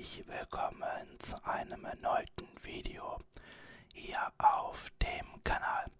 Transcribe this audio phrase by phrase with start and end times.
[0.00, 3.18] herzlich willkommen zu einem erneuten Video
[3.92, 5.90] hier auf dem Kanal.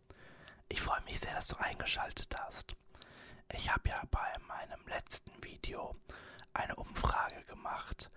[0.71, 2.74] Ich freue mich sehr, dass du eingeschaltet hast.
[3.53, 5.94] Ich habe ja bei meinem letzten Video
[6.54, 8.10] eine Umfrage gemacht,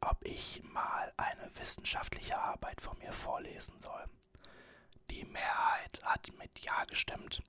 [0.00, 4.06] ob ich mal eine wissenschaftliche Arbeit von mir vorlesen soll.
[5.12, 7.44] Die Mehrheit hat mit Ja gestimmt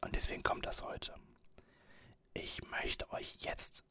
[0.00, 1.14] und deswegen kommt das heute.
[2.34, 3.84] Ich möchte euch jetzt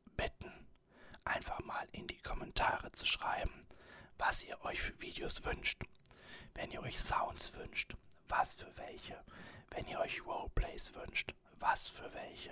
[1.25, 3.65] einfach mal in die Kommentare zu schreiben,
[4.17, 5.81] was ihr euch für Videos wünscht.
[6.53, 7.95] Wenn ihr euch Sounds wünscht,
[8.27, 9.23] was für welche.
[9.69, 12.51] Wenn ihr euch Roleplays wünscht, was für welche.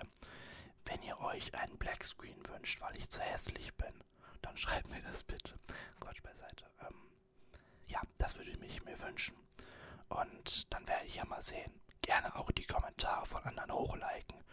[0.86, 3.94] Wenn ihr euch einen Blackscreen wünscht, weil ich zu hässlich bin,
[4.42, 5.60] dann schreibt mir das bitte.
[6.00, 6.66] Quatsch beiseite.
[6.82, 6.96] Ähm,
[7.88, 9.36] ja, das würde ich mir wünschen.
[10.08, 11.82] Und dann werde ich ja mal sehen.
[12.02, 14.44] Gerne auch die Kommentare von anderen hochliken.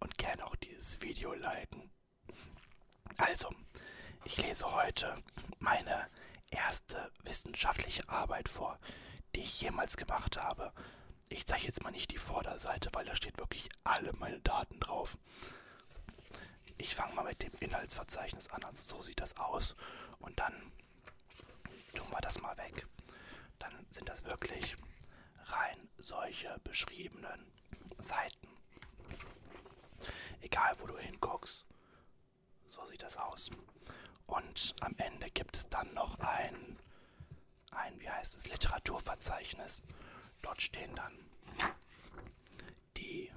[0.00, 1.90] Und gerne auch dieses Video liken.
[3.18, 3.50] Also,
[4.24, 5.22] ich lese heute
[5.58, 6.08] meine
[6.50, 8.78] erste wissenschaftliche Arbeit vor,
[9.34, 10.72] die ich jemals gemacht habe.
[11.28, 15.16] Ich zeige jetzt mal nicht die Vorderseite, weil da steht wirklich alle meine Daten drauf.
[16.78, 19.76] Ich fange mal mit dem Inhaltsverzeichnis an, also so sieht das aus.
[20.18, 20.72] Und dann
[21.94, 22.86] tun wir das mal weg.
[23.58, 24.76] Dann sind das wirklich
[25.44, 27.52] rein solche beschriebenen
[27.98, 28.48] Seiten.
[30.40, 31.66] Egal wo du hinguckst,
[32.70, 33.50] so sieht das aus.
[34.26, 36.78] Und am Ende gibt es dann noch ein,
[37.72, 39.82] ein, wie heißt es, Literaturverzeichnis.
[40.40, 41.12] Dort stehen dann
[42.96, 43.30] die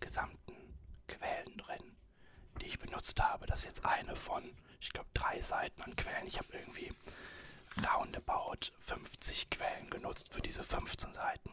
[0.00, 0.74] gesamten
[1.06, 1.96] Quellen drin,
[2.60, 3.46] die ich benutzt habe.
[3.46, 6.26] Das ist jetzt eine von, ich glaube, drei Seiten an Quellen.
[6.26, 6.92] Ich habe irgendwie
[7.86, 11.50] roundabout 50 Quellen genutzt für diese 15 Seiten.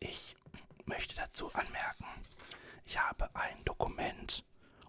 [0.00, 0.36] Ich
[0.86, 2.06] möchte dazu anmerken,
[2.84, 4.44] ich habe ein Dokument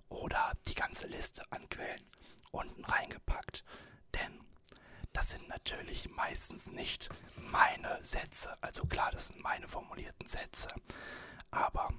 [0.10, 2.04] oder die ganze Liste an Quellen
[2.52, 3.64] unten reingepackt.
[4.14, 4.40] Denn
[5.14, 8.58] das sind natürlich meistens nicht meine Sätze.
[8.62, 10.70] Also klar, das sind meine formulierten Sätze.
[11.52, 11.92] Aber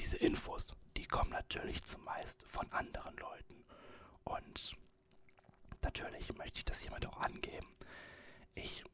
[0.00, 3.64] diese Infos, die kommen natürlich zumeist von anderen Leuten.
[4.24, 4.76] Und
[5.82, 7.68] natürlich möchte ich das hiermit auch angeben.
[8.54, 8.84] Ich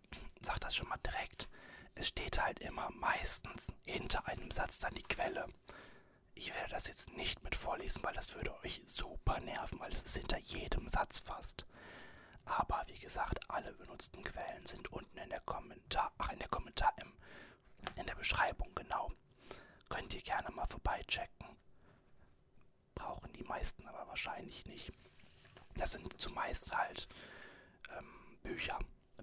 [0.41, 1.49] sage das schon mal direkt.
[1.95, 5.47] Es steht halt immer meistens hinter einem Satz dann die Quelle.
[6.41, 10.03] Ich werde das jetzt nicht mit vorlesen, weil das würde euch super nerven, weil es
[10.03, 11.67] ist hinter jedem Satz fast.
[12.47, 16.95] Aber wie gesagt, alle benutzten Quellen sind unten in der Kommentar, ach in der Kommentar
[16.97, 17.13] im,
[17.97, 19.13] in der Beschreibung genau.
[19.91, 21.47] Könnt ihr gerne mal vorbeichecken.
[22.95, 24.95] Brauchen die meisten aber wahrscheinlich nicht.
[25.75, 27.07] Das sind zumeist halt
[27.99, 28.79] ähm, Bücher.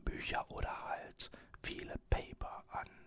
[0.05, 1.31] Bücher oder halt
[1.63, 3.06] viele Paper an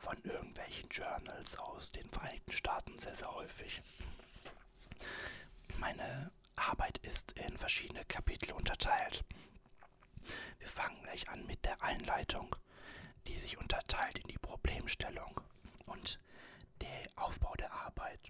[0.00, 3.82] von irgendwelchen Journals aus den Vereinigten Staaten sehr, sehr häufig.
[5.78, 9.24] Meine Arbeit ist in verschiedene Kapitel unterteilt.
[10.58, 12.54] Wir fangen gleich an mit der Einleitung,
[13.26, 15.40] die sich unterteilt in die Problemstellung
[15.86, 16.18] und
[16.80, 18.20] der Aufbau der Arbeit.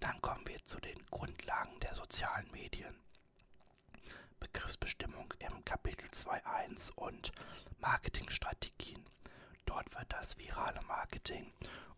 [0.00, 2.94] Dann kommen wir zu den Grundlagen der sozialen Medien.
[4.40, 7.32] Begriffsbestimmung im Kapitel 2.1 und
[7.80, 9.04] Marketingstrategien.
[9.66, 11.52] Dort wird das virale Marketing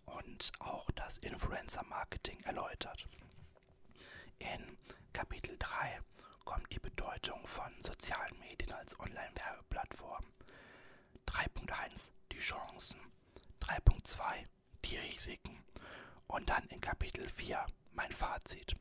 [0.06, 3.06] und auch das Influencer-Marketing erläutert.
[4.38, 4.76] In
[5.12, 6.00] Kapitel 3
[6.44, 10.24] kommt die Bedeutung von sozialen Medien als Online-Werbeplattform.
[11.26, 12.98] 3.1 die Chancen,
[13.60, 14.46] 3.2
[14.84, 15.62] die Risiken
[16.26, 18.74] und dann in Kapitel 4 mein Fazit.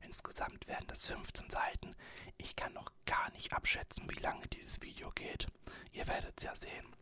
[0.00, 1.94] Insgesamt werden das 15 Seiten.
[2.38, 5.46] Ich kann noch gar nicht abschätzen, wie lange dieses Video geht.
[5.92, 6.96] Ihr werdet es ja sehen.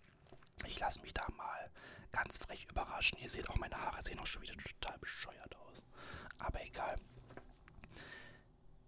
[0.67, 1.71] Ich lasse mich da mal
[2.13, 3.19] ganz frech überraschen.
[3.19, 5.83] Ihr seht auch, meine Haare sehen auch schon wieder total bescheuert aus.
[6.39, 6.97] Aber egal.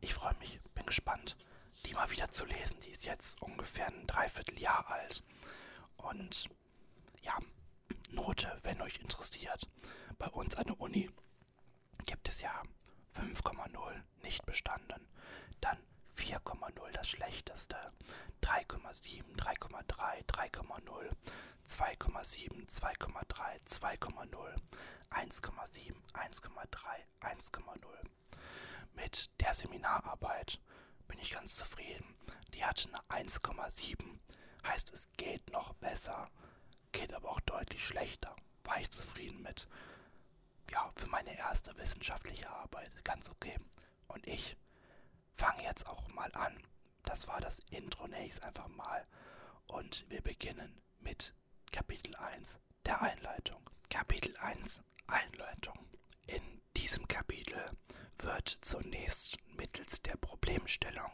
[0.01, 1.37] Ich freue mich, bin gespannt,
[1.87, 2.81] die mal wieder zu lesen.
[2.81, 5.23] Die ist jetzt ungefähr ein Dreivierteljahr alt.
[5.97, 6.49] Und
[7.23, 7.39] ja,
[8.11, 9.69] Note, wenn euch interessiert.
[10.19, 11.11] Bei uns an der Uni
[12.07, 12.63] gibt es ja
[13.15, 15.07] 5,0 nicht bestanden.
[15.61, 15.79] Dann
[16.21, 17.77] 4,0 das schlechteste.
[18.43, 21.11] 3,7, 3,3, 3,0.
[21.67, 24.57] 2,7, 2,3, 2,0,
[25.11, 26.69] 1,7, 1,3,
[27.21, 28.11] 1,0.
[28.95, 30.61] Mit der Seminararbeit
[31.09, 32.17] bin ich ganz zufrieden.
[32.55, 34.19] Die hatte eine 1,7.
[34.67, 36.29] Heißt, es geht noch besser,
[36.93, 38.35] geht aber auch deutlich schlechter.
[38.65, 39.69] War ich zufrieden mit.
[40.71, 43.57] Ja, für meine erste wissenschaftliche Arbeit ganz okay.
[44.09, 44.57] Und ich
[45.41, 46.55] fange jetzt auch mal an.
[47.05, 49.07] Das war das Intro nächst einfach mal.
[49.69, 51.33] Und wir beginnen mit
[51.73, 53.59] Kapitel 1 der Einleitung.
[53.89, 55.79] Kapitel 1 Einleitung.
[56.27, 56.43] In
[56.77, 57.59] diesem Kapitel
[58.19, 61.11] wird zunächst mittels der Problemstellung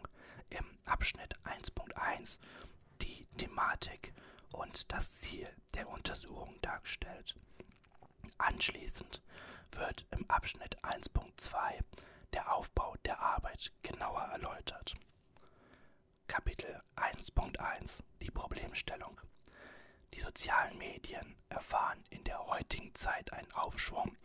[0.51, 2.41] im Abschnitt 1.1
[3.03, 4.13] die Thematik
[4.51, 7.37] und das Ziel der Untersuchung dargestellt.
[8.39, 9.23] Anschließend
[9.71, 11.85] wird im Abschnitt 1.2
[12.33, 14.95] der Aufbau der Arbeit genauer erläutert.
[16.27, 19.21] Kapitel 1.1 Die Problemstellung
[20.15, 24.17] Die sozialen Medien erfahren in der heutigen Zeit einen Aufschwung,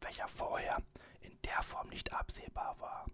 [0.00, 0.82] welcher vorher
[1.20, 3.06] in der Form nicht absehbar war.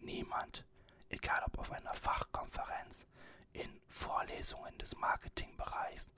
[0.00, 0.64] Niemand,
[1.08, 3.06] egal ob auf einer Fachkonferenz,
[3.52, 6.10] in Vorlesungen des Marketingbereichs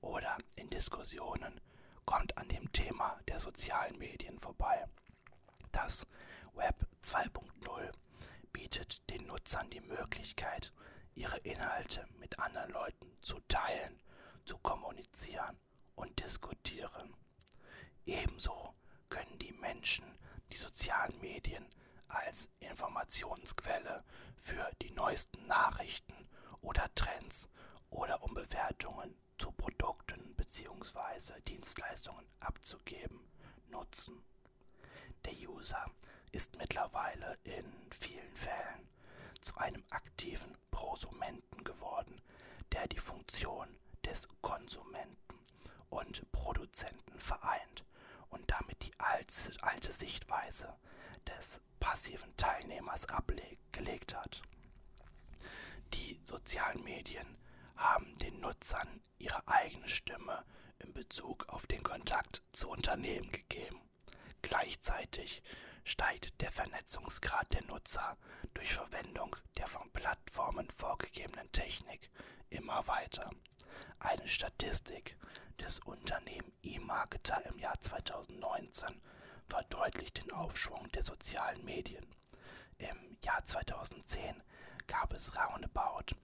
[0.00, 1.60] oder in Diskussionen,
[2.06, 4.86] kommt an dem Thema der sozialen Medien vorbei.
[5.72, 6.06] Das
[6.54, 7.92] Web 2.0
[8.52, 10.72] bietet den Nutzern die Möglichkeit,
[11.14, 14.00] ihre Inhalte mit anderen Leuten zu teilen,
[14.44, 15.58] zu kommunizieren
[15.96, 17.14] und diskutieren.
[18.06, 18.74] Ebenso
[19.08, 20.04] können die Menschen
[20.52, 21.66] die sozialen Medien
[22.08, 24.04] als Informationsquelle
[24.38, 26.28] für die neuesten Nachrichten
[26.62, 27.48] oder Trends
[27.90, 31.40] oder um Bewertungen zu Produkten bzw.
[31.46, 33.20] Dienstleistungen abzugeben,
[33.70, 34.22] nutzen.
[35.24, 35.84] Der User
[36.32, 38.88] ist mittlerweile in vielen Fällen
[39.40, 42.20] zu einem aktiven Prosumenten geworden,
[42.72, 43.68] der die Funktion
[44.04, 45.38] des Konsumenten
[45.90, 47.84] und Produzenten vereint
[48.30, 50.76] und damit die alte, Sichtweise
[51.26, 54.42] des passiven Teilnehmers abgelegt hat.
[55.94, 57.38] Die sozialen Medien
[57.76, 60.44] haben den Nutzern ihre eigene Stimme
[60.78, 63.80] in Bezug auf den Kontakt zu Unternehmen gegeben.
[64.42, 65.42] Gleichzeitig
[65.84, 68.16] steigt der Vernetzungsgrad der Nutzer
[68.54, 72.10] durch Verwendung der von Plattformen vorgegebenen Technik
[72.50, 73.30] immer weiter.
[74.00, 75.16] Eine Statistik
[75.60, 79.00] des Unternehmens eMarketer im Jahr 2019
[79.48, 82.06] verdeutlicht den Aufschwung der sozialen Medien.
[82.78, 84.42] Im Jahr 2010
[84.86, 86.14] gab es roundabout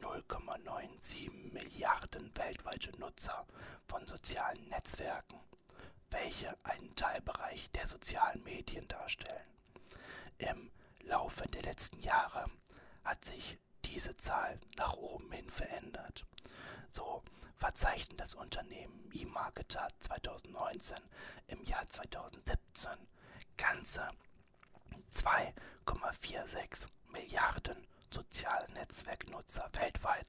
[0.00, 3.46] 0,97 Milliarden weltweite Nutzer
[3.86, 5.38] von sozialen Netzwerken,
[6.10, 9.44] welche einen Teilbereich der sozialen Medien darstellen.
[10.38, 10.70] Im
[11.02, 12.46] Laufe der letzten Jahre
[13.04, 16.24] hat sich diese Zahl nach oben hin verändert.
[16.90, 17.22] So
[17.56, 20.96] verzeichnet das Unternehmen eMarketer 2019
[21.48, 22.90] im Jahr 2017
[23.56, 24.08] ganze
[25.14, 30.26] 2,46 Milliarden soziale Netzwerknutzer weltweit.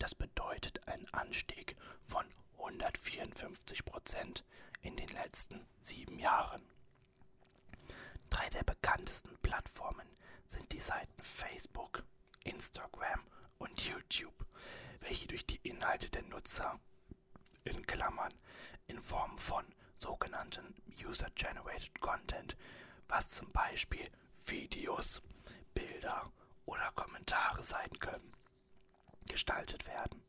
[0.00, 1.76] Das bedeutet einen Anstieg
[2.06, 2.24] von
[2.56, 4.46] 154 Prozent
[4.80, 6.62] in den letzten sieben Jahren.
[8.30, 10.08] Drei der bekanntesten Plattformen
[10.46, 12.02] sind die Seiten Facebook,
[12.44, 13.26] Instagram
[13.58, 14.46] und YouTube,
[15.00, 16.80] welche durch die Inhalte der Nutzer
[17.64, 18.32] in Klammern
[18.86, 19.66] in Form von
[19.98, 22.56] sogenannten User-Generated Content,
[23.06, 24.08] was zum Beispiel
[24.46, 25.20] Videos,
[25.74, 26.32] Bilder
[26.64, 28.32] oder Kommentare sein können,
[29.30, 30.22] gestaltet werden.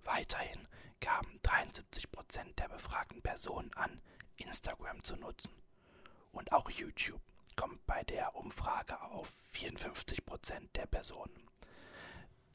[0.03, 0.69] Weiterhin
[1.01, 4.01] gaben 73% der befragten Personen an,
[4.37, 5.53] Instagram zu nutzen.
[6.33, 7.21] Und auch YouTube
[7.57, 11.49] kommt bei der Umfrage auf 54% der Personen.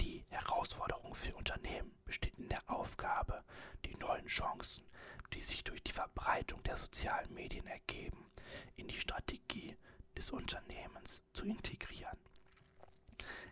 [0.02, 3.44] Die Herausforderung für Unternehmen besteht in der Aufgabe,
[3.86, 4.86] die neuen Chancen,
[5.34, 8.32] die sich durch die Verbreitung der sozialen Medien ergeben,
[8.76, 9.78] in die Strategie
[10.18, 12.18] des Unternehmens zu integrieren.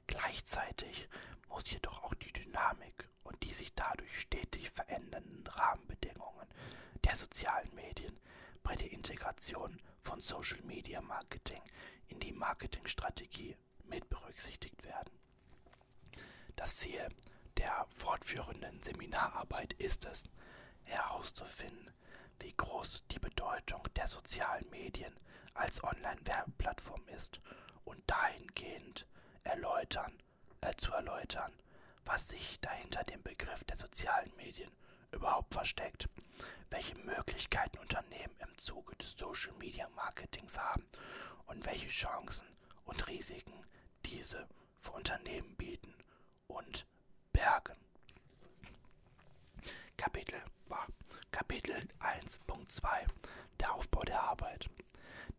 [0.08, 1.10] Gleich Gleichzeitig
[1.50, 6.48] muss jedoch auch die Dynamik und die sich dadurch stetig verändernden Rahmenbedingungen
[7.04, 8.18] der sozialen Medien
[8.64, 11.62] bei der Integration von Social Media Marketing
[12.08, 15.12] in die Marketingstrategie mit berücksichtigt werden.
[16.56, 17.10] Das Ziel
[17.58, 20.24] der fortführenden Seminararbeit ist es,
[20.84, 21.92] herauszufinden,
[22.40, 25.14] wie groß die Bedeutung der sozialen Medien
[25.56, 27.42] als Online-Werbeplattform ist
[27.84, 29.06] und dahingehend
[29.48, 30.14] erläutern,
[30.62, 31.52] äh, zu erläutern,
[32.06, 34.72] was sich dahinter dem Begriff der sozialen Medien
[35.12, 36.10] überhaupt versteckt,
[36.70, 40.86] welche Möglichkeiten Unternehmen im Zuge des Social Media Marketings haben
[41.48, 42.48] und welche Chancen
[42.86, 43.66] und Risiken
[44.06, 44.48] diese
[44.80, 45.94] für Unternehmen bieten
[46.48, 46.86] und
[47.32, 47.87] bergen.
[49.98, 50.88] Kapitel war
[51.32, 52.88] Kapitel 1.2
[53.60, 54.70] Der Aufbau der Arbeit.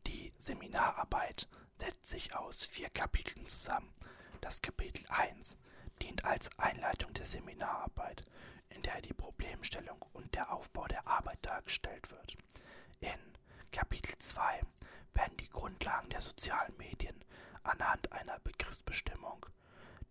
[0.06, 3.94] Die Seminararbeit setzt sich aus vier Kapiteln zusammen.
[4.40, 5.56] Das Kapitel 1
[6.02, 8.24] dient als Einleitung der Seminararbeit,
[8.70, 12.36] in der die Problemstellung und der Aufbau der Arbeit dargestellt wird.
[13.00, 13.18] In
[13.70, 14.60] Kapitel 2
[15.14, 17.24] werden die Grundlagen der sozialen Medien
[17.62, 19.46] anhand einer Begriffsbestimmung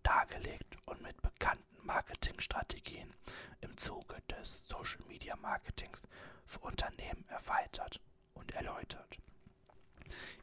[0.02, 3.14] dargelegt und mit bekannten Marketingstrategien
[3.62, 6.02] im Zuge des Social Media Marketings
[6.44, 7.98] für Unternehmen erweitert
[8.34, 9.16] und erläutert.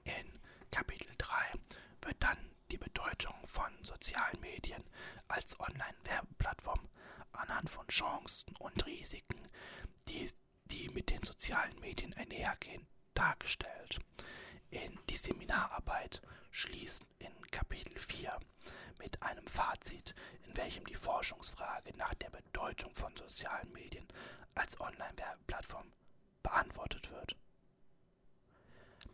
[0.05, 1.35] In Kapitel 3
[2.01, 2.37] wird dann
[2.71, 4.83] die Bedeutung von sozialen Medien
[5.27, 6.89] als Online-Werbeplattform
[7.31, 9.47] anhand von Chancen und Risiken,
[10.07, 10.27] die,
[10.65, 13.99] die mit den sozialen Medien einhergehen, dargestellt.
[14.71, 16.23] In die Seminararbeit
[16.55, 18.39] schließt in Kapitel 4
[18.97, 24.07] mit einem Fazit, in welchem die Forschungsfrage nach der Bedeutung von sozialen Medien
[24.53, 25.91] als Online-Werbeplattform
[26.43, 27.35] beantwortet wird.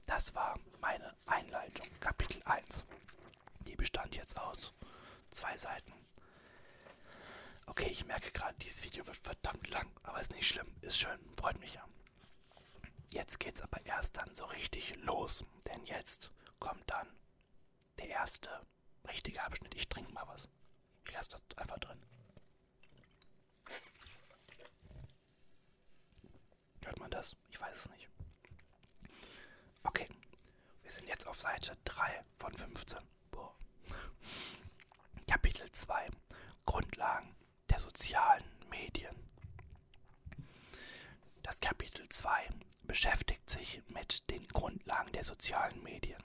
[0.05, 2.85] Das war meine Einleitung, Kapitel 1.
[3.65, 4.73] Die bestand jetzt aus
[5.31, 5.93] zwei Seiten.
[7.65, 11.19] Okay, ich merke gerade, dieses Video wird verdammt lang, aber ist nicht schlimm, ist schön,
[11.39, 11.87] freut mich ja.
[13.09, 17.07] Jetzt geht's aber erst dann so richtig los, denn jetzt kommt dann
[18.01, 18.49] der erste
[19.07, 19.75] richtige Abschnitt.
[19.75, 20.49] Ich trinke mal was.
[21.05, 22.01] Ich lasse das einfach drin.
[26.83, 27.35] Hört man das?
[27.49, 28.09] Ich weiß es nicht.
[29.83, 30.07] Okay,
[30.81, 32.99] wir sind jetzt auf Seite 3 von 15.
[33.29, 33.55] Boah.
[35.27, 36.09] Kapitel 2
[36.65, 37.35] Grundlagen
[37.69, 39.15] der sozialen Medien.
[41.43, 42.49] Das Kapitel 2
[42.83, 46.21] beschäftigt sich mit den Grundlagen der sozialen Medien.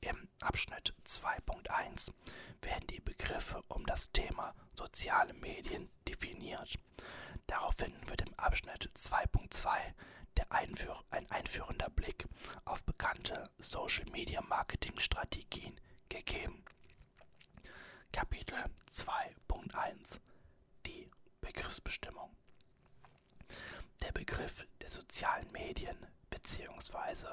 [0.00, 2.12] Im Abschnitt 2.1
[2.62, 6.78] werden die Begriffe um das Thema soziale Medien definiert.
[7.46, 9.68] Daraufhin wird im Abschnitt 2.2
[10.50, 12.26] Einführ ein einführender Blick
[12.64, 15.78] auf bekannte Social Media Marketing Strategien
[16.08, 16.64] gegeben.
[18.12, 18.56] Kapitel
[18.90, 20.18] 2.1
[20.86, 22.34] Die Begriffsbestimmung.
[24.02, 25.96] Der Begriff der sozialen Medien
[26.30, 27.26] bzw.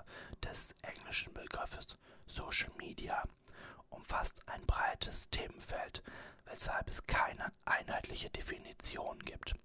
[0.44, 1.98] des englischen Begriffes
[2.28, 3.24] Social Media
[3.90, 6.04] umfasst ein breites Themenfeld,
[6.46, 9.56] weshalb es keine einheitliche Definition gibt.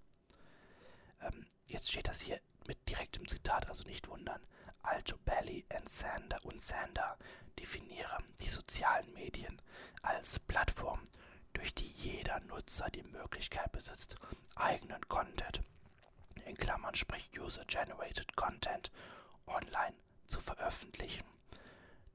[1.20, 4.40] Ähm, jetzt steht das hier mit direktem Zitat, also nicht wundern.
[4.82, 7.18] Alto Belly und Sander und Sander
[7.58, 9.60] definieren die sozialen Medien
[10.02, 11.08] als Plattform,
[11.52, 14.14] durch die jeder Nutzer die Möglichkeit besitzt,
[14.54, 15.60] eigenen Content,
[16.46, 18.90] in Klammern sprich User-Generated Content,
[19.50, 21.24] online zu veröffentlichen.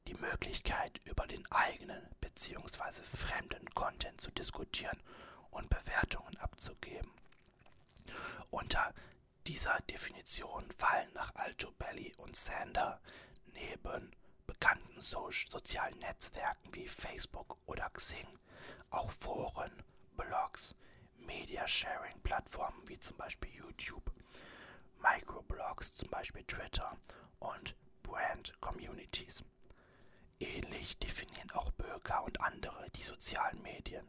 [0.07, 3.01] Die Möglichkeit, über den eigenen bzw.
[3.03, 5.01] fremden Content zu diskutieren
[5.51, 7.11] und Bewertungen abzugeben.
[8.51, 8.93] Unter
[9.47, 12.99] dieser Definition fallen nach Altobelli und Sander
[13.53, 14.11] neben
[14.47, 18.27] bekannten so sozialen Netzwerken wie Facebook oder Xing
[18.89, 19.71] auch Foren,
[20.15, 20.75] Blogs,
[21.17, 24.11] Media-Sharing-Plattformen wie zum Beispiel YouTube,
[25.05, 26.97] Microblogs, zum Beispiel Twitter
[27.39, 29.43] und Brand-Communities.
[30.39, 34.07] Ähnlich definieren auch Bürger und andere die sozialen Medien.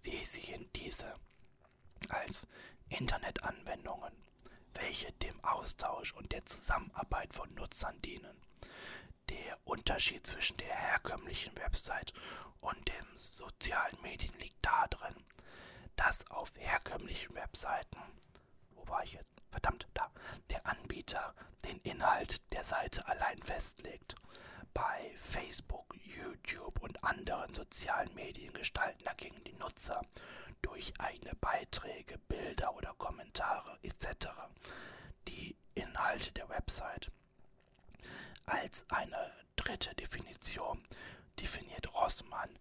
[0.00, 1.14] Sie sehen diese
[2.08, 2.46] als
[2.88, 4.12] Internetanwendungen
[4.74, 8.40] welche dem Austausch und der Zusammenarbeit von Nutzern dienen.
[9.28, 12.12] Der Unterschied zwischen der herkömmlichen Website
[12.60, 15.14] und den sozialen Medien liegt darin,
[15.96, 17.98] dass auf herkömmlichen Webseiten,
[18.70, 19.34] wo war ich jetzt?
[19.50, 20.10] Verdammt, da,
[20.50, 21.34] der Anbieter
[21.68, 24.14] den Inhalt der Seite allein festlegt.
[24.72, 30.00] Bei Facebook, YouTube und anderen sozialen Medien gestalten dagegen die Nutzer
[30.62, 34.28] durch eigene Beiträge, Bilder oder Kommentare etc.
[35.26, 37.10] die Inhalte der Website.
[38.46, 40.82] Als eine dritte Definition
[41.38, 42.58] definiert Rossmann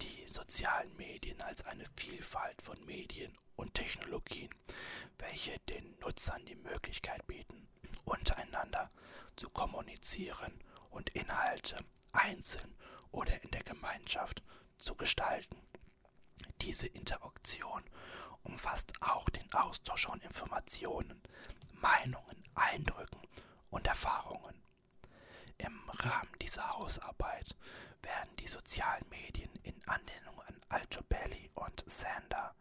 [0.00, 4.50] die sozialen Medien als eine Vielfalt von Medien und Technologien,
[5.18, 7.66] welche den Nutzern die Möglichkeit bieten,
[8.04, 8.88] untereinander
[9.36, 12.74] zu kommunizieren und Inhalte einzeln
[13.10, 14.42] oder in der Gemeinschaft
[14.78, 15.56] zu gestalten.
[16.60, 17.82] Diese Interaktion
[18.42, 21.22] umfasst auch den Austausch von Informationen,
[21.72, 23.22] Meinungen, Eindrücken
[23.70, 24.62] und Erfahrungen.
[25.58, 27.56] Im Rahmen dieser Hausarbeit
[28.02, 32.54] werden die sozialen Medien in Anlehnung an Altobelli und Sander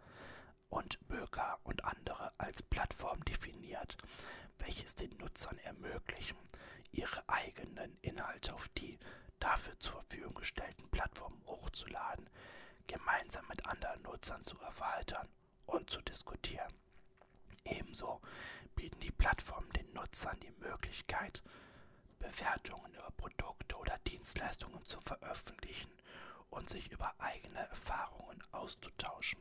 [0.70, 3.98] und Böker und andere als Plattform definiert,
[4.60, 6.38] welches den Nutzern ermöglichen,
[6.92, 8.98] ihre eigenen Inhalte auf die
[9.40, 12.30] dafür zur Verfügung gestellten Plattformen hochzuladen,
[12.88, 15.28] gemeinsam mit anderen Nutzern zu erweitern
[15.66, 16.74] und zu diskutieren.
[17.66, 18.22] Ebenso
[18.76, 21.44] bieten die Plattformen den Nutzern die Möglichkeit,
[22.20, 25.92] Bewertungen über Produkte oder Dienstleistungen zu veröffentlichen
[26.50, 29.40] und sich über eigene Erfahrungen auszutauschen.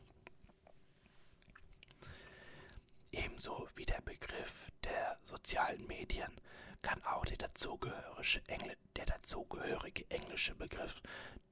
[3.12, 6.40] Ebenso wie der Begriff der sozialen Medien
[6.80, 11.00] kann auch der dazugehörige, Engl der dazugehörige englische Begriff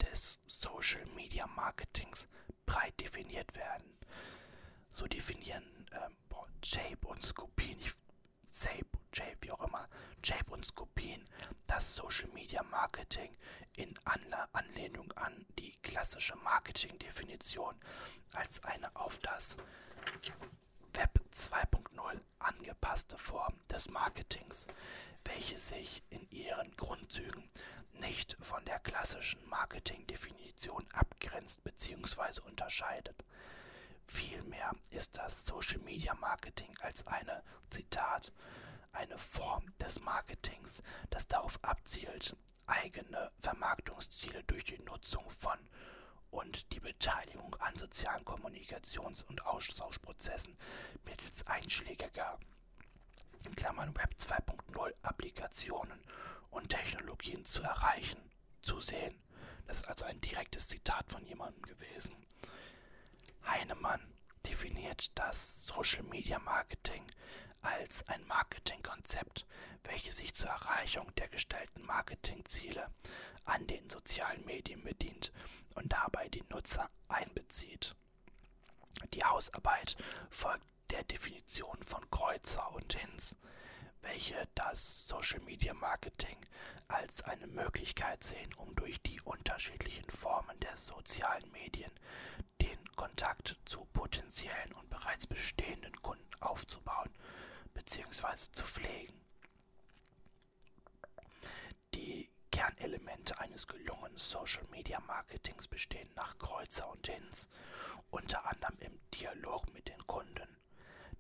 [0.01, 2.27] des Social Media Marketings
[2.67, 3.99] breit definiert werden.
[4.91, 6.17] So definieren ähm,
[6.63, 7.93] Jape und Scopin, ich,
[8.51, 9.89] Zape, Jape, wie auch immer,
[10.23, 11.25] Jape und Scopin
[11.67, 13.35] das Social Media Marketing
[13.77, 17.75] in Anla Anlehnung an die klassische Marketing-Definition
[18.35, 19.57] als eine auf das
[20.95, 24.67] Web 2.0 angepasste Form des Marketings,
[25.25, 27.49] welche sich in ihren Grundzügen
[27.95, 32.41] nicht von der klassischen Marketing-Definition abgrenzt bzw.
[32.47, 33.25] unterscheidet.
[34.07, 38.33] Vielmehr ist das Social Media Marketing als eine, Zitat,
[38.93, 45.59] eine Form des Marketings, das darauf abzielt, eigene Vermarktungsziele durch die Nutzung von
[46.31, 50.57] und die Beteiligung an sozialen Kommunikations- und Austauschprozessen
[51.05, 52.39] mittels einschlägiger
[53.47, 56.01] in Klammern Web 2.0 Applikationen
[56.51, 58.21] und Technologien zu erreichen,
[58.63, 59.21] zu sehen.
[59.67, 62.15] Das ist also ein direktes Zitat von jemandem gewesen.
[63.47, 64.01] Heinemann
[64.47, 67.05] definiert das Social Media Marketing
[67.63, 69.47] als ein Marketingkonzept,
[69.85, 72.91] welches sich zur Erreichung der gestellten Marketingziele
[73.45, 75.33] an den sozialen Medien bedient
[75.75, 77.95] und dabei die Nutzer einbezieht.
[79.15, 79.97] Die Hausarbeit
[80.31, 83.37] folgt der Definition von Kreuzer und Hinz,
[84.03, 86.37] welche das Social Media Marketing
[86.89, 91.93] als eine Möglichkeit sehen, um durch die unterschiedlichen Formen der sozialen Medien
[92.61, 97.11] den Kontakt zu potenziellen und bereits bestehenden Kunden aufzubauen
[97.81, 98.53] bzw.
[98.53, 99.19] zu pflegen.
[101.95, 107.49] Die Kernelemente eines gelungenen Social Media Marketings bestehen nach Kreuzer und Hinz
[108.11, 110.57] unter anderem im Dialog mit den Kunden,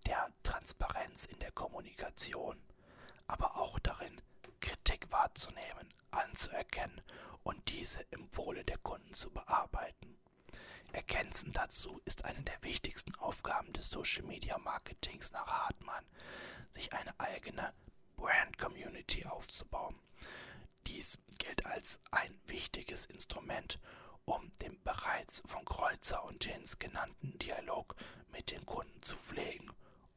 [0.06, 2.60] der Transparenz in der Kommunikation,
[3.26, 4.20] aber auch darin,
[4.60, 7.00] Kritik wahrzunehmen, anzuerkennen
[7.42, 10.19] und diese im Wohle der Kunden zu bearbeiten.
[10.92, 16.04] Ergänzend dazu ist eine der wichtigsten Aufgaben des Social Media Marketings nach Hartmann,
[16.70, 17.72] sich eine eigene
[18.16, 19.98] Brand Community aufzubauen.
[20.86, 23.78] Dies gilt als ein wichtiges Instrument,
[24.24, 27.94] um den bereits von Kreuzer und Hinz genannten Dialog
[28.32, 29.70] mit den Kunden zu pflegen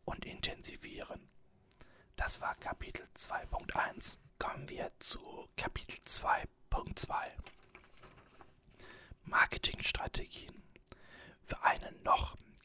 [0.06, 1.30] und intensivieren.
[2.16, 4.18] Das war Kapitel 2.1.
[4.40, 7.14] Kommen wir zu Kapitel 2.2.
[9.24, 10.63] Marketingstrategien.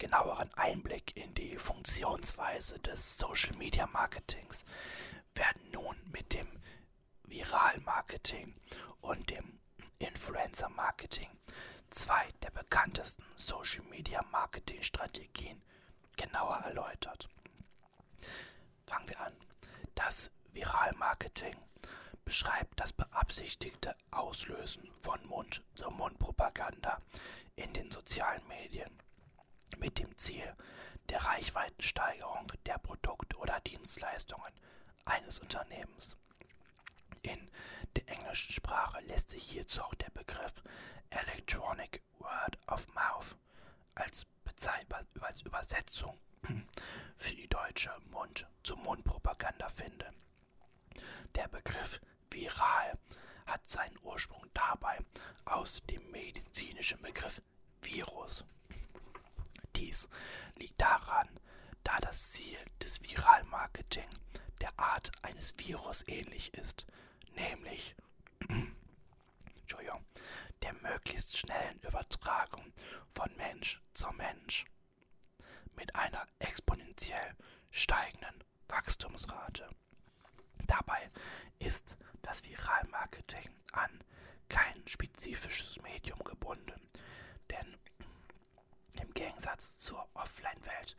[0.09, 4.65] Genaueren Einblick in die Funktionsweise des Social Media Marketings
[5.35, 6.49] werden nun mit dem
[7.25, 8.55] Viral Marketing
[9.03, 9.61] und dem
[9.99, 11.29] Influencer Marketing
[11.91, 15.61] zwei der bekanntesten Social Media Marketing Strategien
[16.17, 17.29] genauer erläutert.
[18.87, 19.35] Fangen wir an.
[19.95, 21.55] Das Viral Marketing
[22.25, 27.03] beschreibt das beabsichtigte Auslösen von Mund-zu-Mund-Propaganda
[27.57, 29.03] in den sozialen Medien
[29.77, 30.55] mit dem Ziel
[31.09, 34.53] der Reichweitensteigerung der Produkte oder Dienstleistungen
[35.05, 36.17] eines Unternehmens.
[37.23, 37.51] In
[37.97, 40.55] der englischen Sprache lässt sich hierzu auch der Begriff
[41.11, 43.37] Electronic Word of Mouth
[43.95, 44.27] als,
[45.21, 46.19] als Übersetzung
[47.17, 50.15] für die deutsche Mund-zu-Mund-Propaganda finden.
[51.35, 52.01] Der Begriff
[52.31, 52.99] viral
[53.47, 54.99] hat seinen Ursprung dabei
[55.47, 57.41] aus dem medizinischen Begriff
[57.83, 58.45] Virus.
[59.79, 60.09] Dies
[60.57, 61.29] liegt daran,
[61.85, 64.09] da das Ziel des Viralmarketing
[64.61, 66.85] der Art eines Virus ähnlich ist,
[67.37, 67.95] nämlich
[70.63, 72.73] der, möglichst schnellen Übertragung
[73.15, 74.65] von Mensch zu Mensch
[75.77, 77.37] mit einer exponentiell
[77.71, 79.69] steigenden Wachstumsrate.
[80.67, 81.11] Dabei
[81.61, 84.03] ist das Viralmarketing an
[84.49, 86.81] kein spezifisches Medium gebunden,
[87.51, 87.77] denn
[89.01, 90.97] im Gegensatz zur Offline-Welt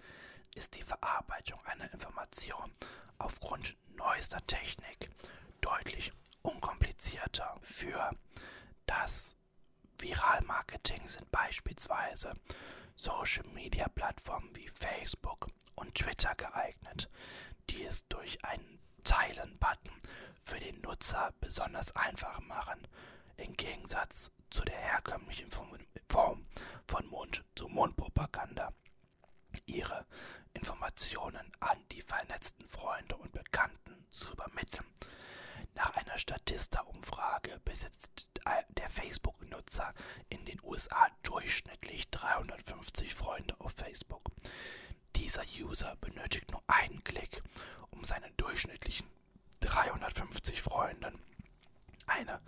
[0.56, 2.72] ist die Verarbeitung einer Information
[3.18, 5.10] aufgrund neuester Technik
[5.62, 7.58] deutlich unkomplizierter.
[7.62, 8.12] Für
[8.86, 9.36] das
[10.00, 12.34] Viralmarketing sind beispielsweise
[12.96, 17.10] Social-Media-Plattformen wie Facebook und Twitter geeignet,
[17.70, 19.92] die es durch einen Teilen-Button
[20.44, 22.88] für den Nutzer besonders einfach machen,
[23.38, 25.50] im Gegensatz zu der herkömmlichen
[26.10, 26.46] Form
[26.88, 28.74] von Mund-zu-Mund-Propaganda.
[29.66, 30.06] Ihre
[30.54, 34.86] Informationen an die vernetzten Freunde und Bekannten zu übermitteln.
[35.76, 38.30] Nach einer Statista-Umfrage besitzt
[38.78, 39.94] der Facebook-Nutzer
[40.30, 44.24] in den USA durchschnittlich 350 Freunde auf Facebook.
[45.16, 47.44] Dieser User benötigt nur einen Klick,
[47.92, 49.08] um seinen durchschnittlichen
[49.60, 51.22] 350 Freunden
[52.10, 52.40] eine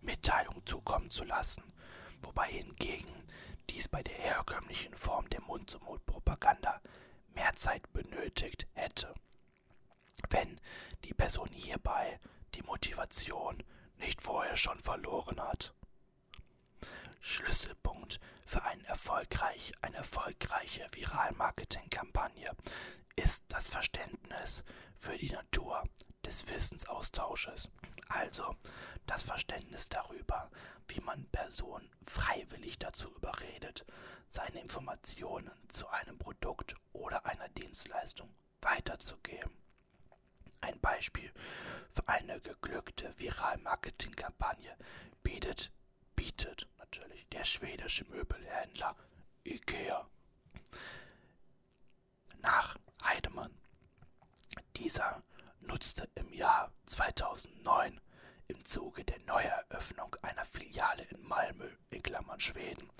[0.00, 1.62] Mitteilung zukommen zu lassen,
[2.22, 3.24] wobei hingegen
[3.68, 6.80] dies bei der herkömmlichen Form der Mund-zu-Mund-Propaganda
[7.34, 9.14] mehr Zeit benötigt hätte.
[10.28, 10.60] Wenn
[11.04, 12.18] die Person hierbei
[12.54, 13.62] die Motivation
[13.98, 15.74] nicht vorher schon verloren hat.
[17.20, 22.50] Schlüsselpunkt für einen erfolgreich, eine erfolgreiche Viral-Marketing-Kampagne
[23.14, 24.64] ist das Verständnis
[24.96, 25.84] für die Natur
[26.24, 27.68] des Wissensaustausches,
[28.08, 28.56] also
[29.06, 30.50] das Verständnis darüber,
[30.88, 33.84] wie man Personen freiwillig dazu überredet,
[34.26, 39.50] seine Informationen zu einem Produkt oder einer Dienstleistung weiterzugeben.
[40.62, 41.32] Ein Beispiel
[41.92, 44.76] für eine geglückte Viral-Marketing-Kampagne
[45.22, 45.70] bietet,
[46.16, 48.96] bietet natürlich der schwedische Möbelhändler
[49.46, 50.06] IKEA.
[52.42, 53.54] Nach Heidemann.
[54.76, 55.22] Dieser
[55.60, 58.00] nutzte im Jahr 2009
[58.48, 62.90] im Zuge der Neueröffnung einer Filiale in Malmö in Klammern Schweden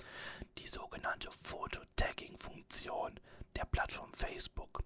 [0.57, 3.19] die sogenannte Fototagging-Funktion
[3.57, 4.83] der Plattform Facebook,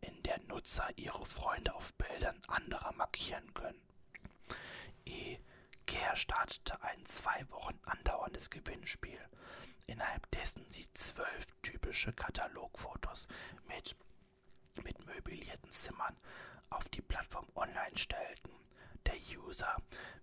[0.00, 3.80] in der Nutzer ihre Freunde auf Bildern anderer markieren können.
[5.82, 9.18] IKEA startete ein zwei Wochen andauerndes Gewinnspiel,
[9.88, 13.26] innerhalb dessen sie zwölf typische Katalogfotos
[13.66, 13.96] mit,
[14.84, 16.16] mit möblierten Zimmern
[16.70, 18.52] auf die Plattform online stellten.
[19.06, 19.76] Der User,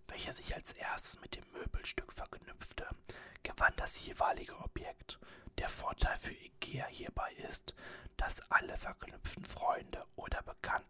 [0.08, 2.88] welcher sich als erstes mit dem Möbelstück verknüpfte,
[3.44, 5.20] gewann das jeweilige Objekt.
[5.58, 7.74] Der Vorteil für IKEA hierbei ist,
[8.16, 10.88] dass alle verknüpften Freunde oder Bekannten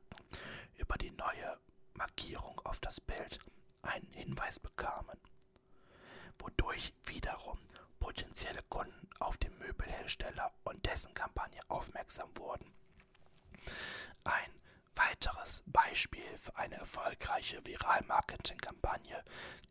[0.78, 1.58] über die neue
[1.96, 3.40] Markierung auf das Bild
[3.82, 5.18] einen Hinweis bekamen,
[6.38, 7.60] wodurch wiederum
[8.00, 12.74] potenzielle Kunden auf den Möbelhersteller und dessen Kampagne aufmerksam wurden.
[14.24, 14.52] Ein
[14.96, 19.24] weiteres Beispiel für eine erfolgreiche Viral-Marketing-Kampagne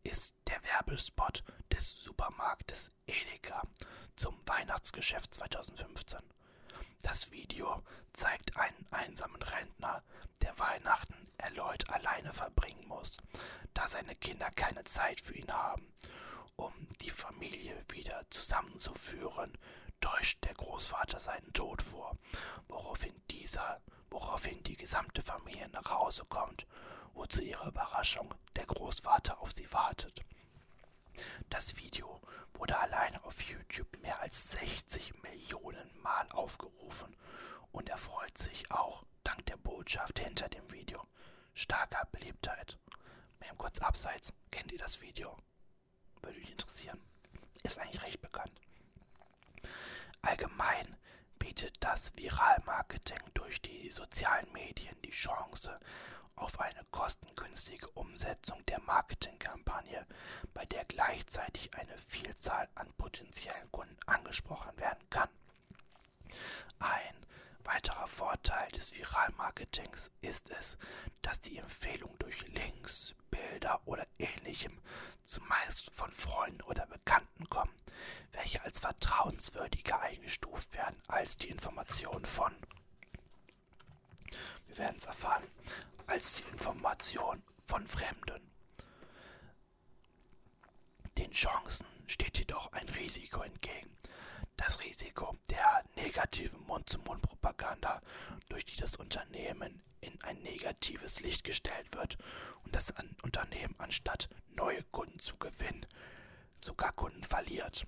[0.02, 3.62] ist der Werbespot des Supermarktes Edeka
[4.16, 6.18] zum Weihnachtsgeschäft 2015.
[7.02, 10.02] Das Video zeigt einen einsamen Rentner,
[10.42, 13.16] der Weihnachten erneut alleine verbringen muss,
[13.74, 15.92] da seine Kinder keine Zeit für ihn haben.
[16.56, 19.56] Um die Familie wieder zusammenzuführen,
[20.00, 22.16] täuscht der Großvater seinen Tod vor,
[22.66, 26.66] woraufhin dieser woraufhin die gesamte Familie nach Hause kommt,
[27.14, 30.24] wo zu ihrer Überraschung der Großvater auf sie wartet.
[31.50, 32.20] Das Video
[32.54, 37.14] wurde alleine auf YouTube mehr als 60 Millionen Mal aufgerufen
[37.72, 41.06] und erfreut sich auch dank der Botschaft hinter dem Video
[41.54, 42.78] starker Beliebtheit.
[43.46, 45.36] Eben kurz abseits, kennt ihr das Video?
[46.22, 47.00] Würde mich interessieren.
[47.62, 48.60] Ist eigentlich recht bekannt.
[50.22, 50.96] Allgemein
[51.38, 55.78] bietet das Viralmarketing durch die sozialen Medien die Chance
[56.40, 60.06] auf eine kostengünstige Umsetzung der Marketingkampagne,
[60.54, 65.28] bei der gleichzeitig eine Vielzahl an potenziellen Kunden angesprochen werden kann.
[66.78, 67.26] Ein
[67.64, 70.78] weiterer Vorteil des Viralmarketings ist es,
[71.22, 74.80] dass die Empfehlung durch Links, Bilder oder ähnlichem
[75.24, 77.74] zumeist von Freunden oder Bekannten kommen,
[78.32, 82.54] welche als vertrauenswürdiger eingestuft werden als die Information von,
[84.66, 85.44] wir werden es erfahren,
[86.08, 88.50] als die Information von Fremden.
[91.18, 93.96] Den Chancen steht jedoch ein Risiko entgegen.
[94.56, 98.00] Das Risiko der negativen Mund-zu-Mund-Propaganda,
[98.48, 102.16] durch die das Unternehmen in ein negatives Licht gestellt wird
[102.64, 102.92] und das
[103.22, 105.86] Unternehmen anstatt neue Kunden zu gewinnen,
[106.64, 107.86] sogar Kunden verliert.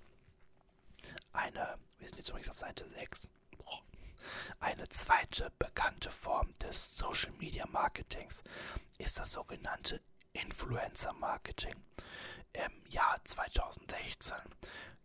[1.33, 3.31] Eine, wir sind jetzt übrigens auf Seite 6.
[4.61, 8.43] Eine zweite bekannte Form des Social Media Marketings
[8.99, 10.01] ist das sogenannte
[10.33, 11.75] Influencer Marketing.
[12.53, 14.37] Im Jahr 2016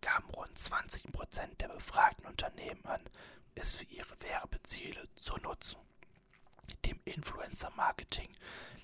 [0.01, 3.01] gaben rund 20% der befragten Unternehmen an,
[3.55, 5.79] es für ihre Werbeziele zu nutzen.
[6.85, 8.29] Dem Influencer Marketing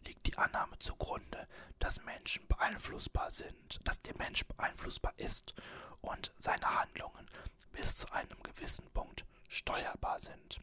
[0.05, 1.47] liegt die Annahme zugrunde,
[1.79, 5.53] dass Menschen beeinflussbar sind, dass der Mensch beeinflussbar ist
[6.01, 7.29] und seine Handlungen
[7.71, 10.61] bis zu einem gewissen Punkt steuerbar sind.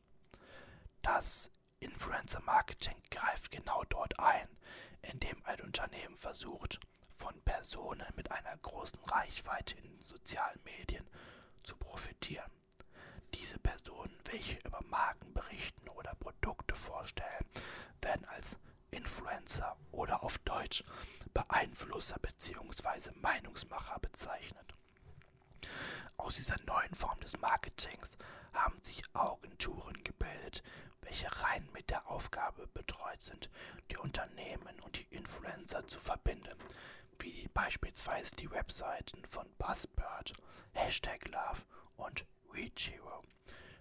[1.03, 4.49] Das Influencer Marketing greift genau dort ein,
[5.03, 6.81] indem ein Unternehmen versucht,
[7.15, 11.07] von Personen mit einer großen Reichweite in sozialen Medien
[11.63, 12.51] zu profitieren.
[13.35, 17.45] Diese Personen, welche über Marken berichten oder Produkte vorstellen,
[18.01, 18.57] werden als
[18.91, 20.83] Influencer oder auf Deutsch
[21.35, 23.11] Beeinflusser bzw.
[23.21, 24.78] Meinungsmacher bezeichnet.
[26.17, 28.17] Aus dieser neuen Form des Marketings
[28.53, 30.63] haben sich Agenturen gebildet,
[31.03, 33.51] welche rein mit der Aufgabe betreut sind,
[33.91, 36.59] die Unternehmen und die Influencer zu verbinden,
[37.19, 40.33] wie beispielsweise die Webseiten von Buzzbird,
[40.73, 41.63] Hashtag Love
[41.97, 43.23] und ReachHero.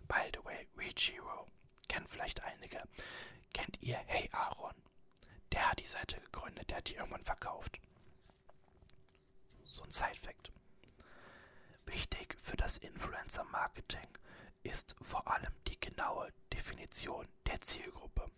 [0.07, 1.47] By the way, ReachHero
[1.87, 2.81] kennen vielleicht einige.
[3.53, 4.73] Kennt ihr Hey Aaron?
[5.51, 7.79] Der hat die Seite gegründet, der hat die irgendwann verkauft.
[9.63, 10.51] So ein Side-Fact.
[11.87, 14.07] Wichtig für das Influencer-Marketing
[14.61, 18.29] ist vor allem die genaue Definition der Zielgruppe,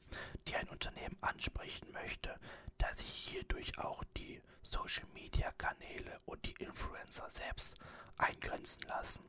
[0.48, 2.40] die ein Unternehmen ansprechen möchte,
[2.78, 7.76] da sich hierdurch auch die Social-Media-Kanäle und die Influencer selbst
[8.18, 9.24] eingrenzen lassen.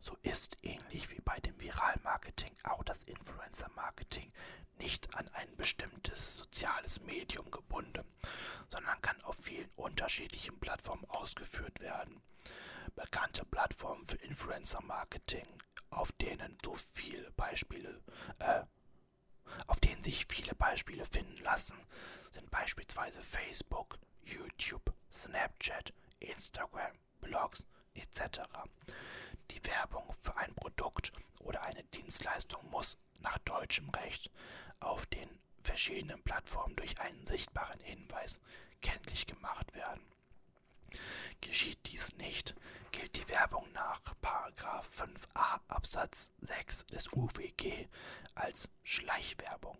[0.00, 4.32] So ist ähnlich wie bei dem Viral-Marketing auch das Influencer-Marketing
[4.78, 8.04] nicht an ein bestimmtes soziales Medium gebunden,
[8.68, 12.22] sondern kann auf vielen unterschiedlichen Plattformen ausgeführt werden.
[12.94, 15.46] Bekannte Plattformen für Influencer-Marketing,
[15.90, 18.00] auf denen so viele Beispiele,
[18.38, 18.62] äh,
[19.66, 21.78] auf denen sich viele Beispiele finden lassen,
[22.30, 28.40] sind beispielsweise Facebook, YouTube, Snapchat, Instagram, Blogs etc.
[29.50, 34.30] Die Werbung für ein Produkt oder eine Dienstleistung muss nach deutschem Recht
[34.80, 35.28] auf den
[35.62, 38.40] verschiedenen Plattformen durch einen sichtbaren Hinweis
[38.80, 40.02] kenntlich gemacht werden.
[41.40, 42.54] Geschieht dies nicht,
[42.92, 47.86] gilt die Werbung nach 5a Absatz 6 des UWG
[48.34, 49.78] als Schleichwerbung.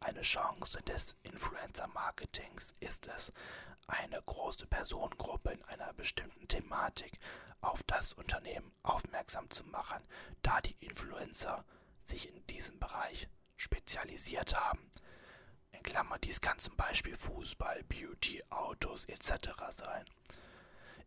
[0.00, 3.32] Eine Chance des Influencer-Marketings ist es,
[3.88, 7.12] eine große Personengruppe in einer bestimmten Thematik
[7.60, 10.02] auf das Unternehmen aufmerksam zu machen,
[10.42, 11.64] da die Influencer
[12.02, 14.90] sich in diesem Bereich spezialisiert haben.
[15.72, 19.50] In Klammer, dies kann zum Beispiel Fußball, Beauty, Autos etc.
[19.70, 20.04] sein.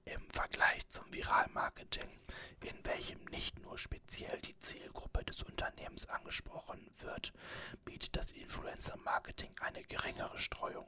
[0.05, 2.09] Im Vergleich zum Viralmarketing,
[2.61, 7.31] in welchem nicht nur speziell die Zielgruppe des Unternehmens angesprochen wird,
[7.85, 10.87] bietet das Influencer-Marketing eine geringere Streuung.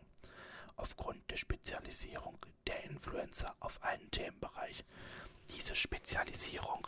[0.76, 4.84] Aufgrund der Spezialisierung der Influencer auf einen Themenbereich.
[5.50, 6.88] Diese Spezialisierung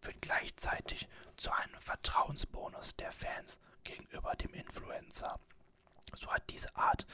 [0.00, 5.38] führt gleichzeitig zu einem Vertrauensbonus der Fans gegenüber dem Influencer.
[6.14, 7.06] So hat diese Art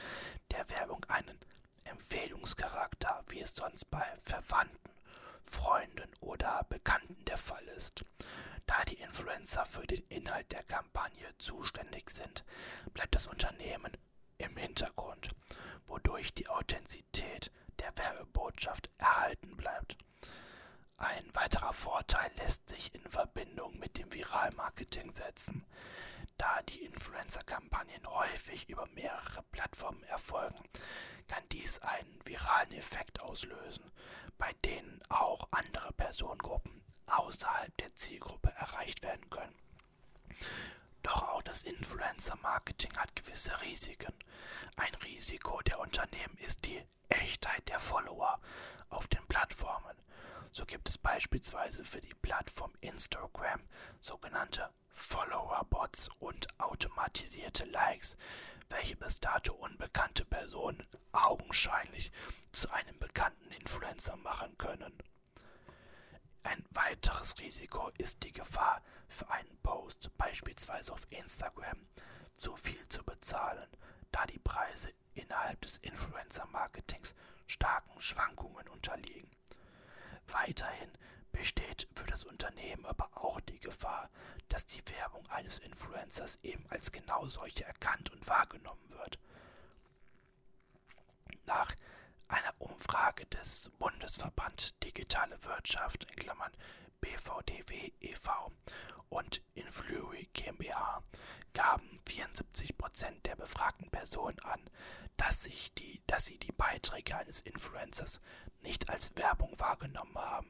[0.51, 1.37] der Werbung einen
[1.83, 4.77] Empfehlungscharakter, wie es sonst bei Verwandten,
[5.43, 8.05] Freunden oder Bekannten der Fall ist.
[8.65, 12.45] Da die Influencer für den Inhalt der Kampagne zuständig sind,
[12.93, 13.91] bleibt das Unternehmen
[14.43, 15.29] im Hintergrund,
[15.87, 19.97] wodurch die Authentizität der Werbebotschaft erhalten bleibt.
[20.97, 25.65] Ein weiterer Vorteil lässt sich in Verbindung mit dem Viralmarketing setzen.
[26.37, 30.63] Da die Influencer-Kampagnen häufig über mehrere Plattformen erfolgen,
[31.27, 33.91] kann dies einen viralen Effekt auslösen,
[34.37, 39.55] bei denen auch andere Personengruppen außerhalb der Zielgruppe erreicht werden können.
[41.03, 44.13] Doch auch das Influencer-Marketing hat gewisse Risiken.
[44.77, 48.39] Ein Risiko der Unternehmen ist die Echtheit der Follower
[48.89, 49.95] auf den Plattformen.
[50.51, 53.61] So gibt es beispielsweise für die Plattform Instagram
[53.99, 58.15] sogenannte Follower-Bots und automatisierte Likes,
[58.69, 62.11] welche bis dato unbekannte Personen augenscheinlich
[62.51, 64.93] zu einem bekannten Influencer machen können.
[66.43, 71.87] Ein weiteres Risiko ist die Gefahr, für einen Post beispielsweise auf Instagram
[72.35, 73.67] zu viel zu bezahlen,
[74.11, 77.15] da die Preise innerhalb des Influencer-Marketings
[77.47, 79.29] starken Schwankungen unterliegen.
[80.27, 80.91] Weiterhin
[81.31, 84.09] besteht für das Unternehmen aber auch die Gefahr,
[84.49, 89.17] dass die Werbung eines Influencers eben als genau solche erkannt und wahrgenommen wird.
[91.45, 91.73] Nach
[92.27, 96.51] einer Umfrage des Bundesverband Digitale Wirtschaft in Klammern
[96.99, 98.51] BVDW e.V.
[99.07, 101.01] und Influri GmbH
[101.53, 104.59] gaben 74% der befragten Personen an,
[105.15, 108.19] dass, sich die, dass sie die Beiträge eines Influencers
[108.59, 110.49] nicht als Werbung wahrgenommen haben.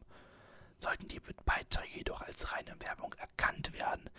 [0.80, 4.10] Sollten die Beiträge jedoch als reine Werbung erkannt werden,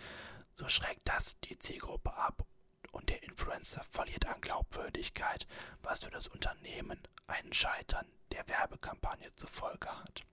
[0.69, 2.45] schreckt das die Zielgruppe ab
[2.91, 5.47] und der Influencer verliert an Glaubwürdigkeit,
[5.81, 10.23] was für das Unternehmen ein Scheitern der Werbekampagne zur Folge hat.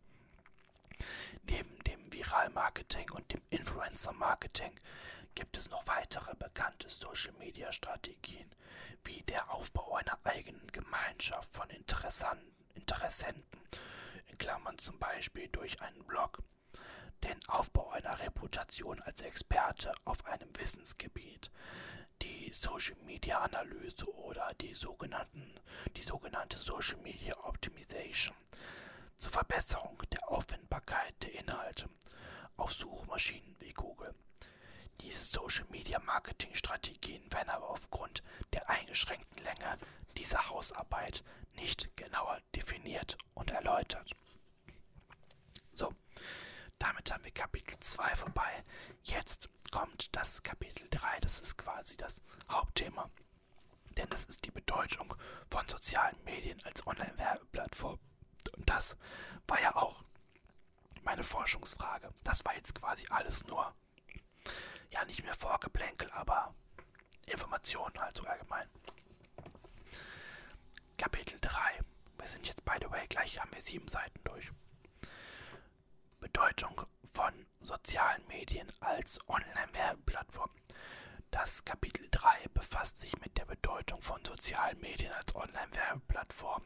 [1.45, 4.79] Neben dem Viral-Marketing und dem Influencer-Marketing
[5.35, 8.51] gibt es noch weitere bekannte Social-Media-Strategien,
[9.05, 12.53] wie der Aufbau einer eigenen Gemeinschaft von Interessenten,
[14.27, 16.43] in Klammern zum Beispiel durch einen Blog,
[17.25, 21.51] den Aufbau einer Reputation als Experte auf einem Wissensgebiet,
[22.23, 25.55] die Social Media Analyse oder die, sogenannten,
[25.97, 28.37] die sogenannte Social Media Optimization
[29.19, 31.89] zur Verbesserung der Auffindbarkeit der Inhalte
[32.57, 34.15] auf Suchmaschinen wie Google.
[35.01, 39.79] Diese Social Media Marketing Strategien werden aber aufgrund der eingeschränkten Länge
[40.17, 44.15] dieser Hausarbeit nicht genauer definiert und erläutert.
[45.73, 45.93] So,
[46.83, 48.63] damit haben wir Kapitel 2 vorbei.
[49.05, 53.09] Jetzt kommt das Kapitel 3, das ist quasi das Hauptthema.
[53.97, 55.15] Denn es ist die Bedeutung
[55.49, 58.01] von sozialen Medien als Online-Werbeplattform.
[58.57, 58.97] Und das
[59.47, 60.03] war ja auch
[61.03, 62.13] meine Forschungsfrage.
[62.25, 63.73] Das war jetzt quasi alles nur
[64.91, 66.53] ja nicht mehr Vorgeplänkel, aber
[67.27, 68.69] Informationen halt so allgemein.
[70.99, 71.81] Kapitel 3.
[72.19, 74.51] Wir sind jetzt, by the way, gleich haben wir sieben Seiten durch.
[76.23, 80.51] Bedeutung von sozialen Medien als Online-Werbeplattform.
[81.33, 86.63] Das Kapitel 3 befasst sich mit der Bedeutung von sozialen Medien als Online-Werbeplattform.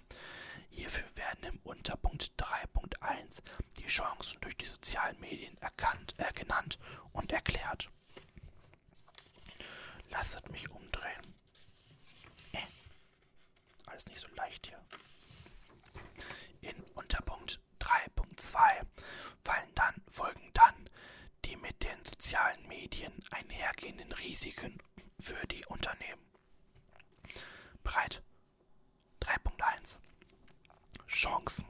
[0.69, 3.43] Hierfür werden im Unterpunkt 3.1
[3.79, 6.79] die Chancen durch die sozialen Medien erkannt, äh, genannt
[7.13, 7.89] und erklärt.
[10.11, 11.35] Lasset mich umdrehen.
[12.53, 12.59] Äh.
[13.87, 14.85] Alles nicht so leicht hier.
[16.61, 17.59] In Unterpunkt
[18.37, 18.87] 3.2
[19.45, 20.91] fallen dann, folgen dann
[21.45, 24.79] die mit den sozialen Medien einhergehenden Risiken
[25.21, 26.27] für die Unternehmen.
[27.83, 28.23] Bereit?
[29.21, 29.99] 3.1
[31.07, 31.67] Chancen.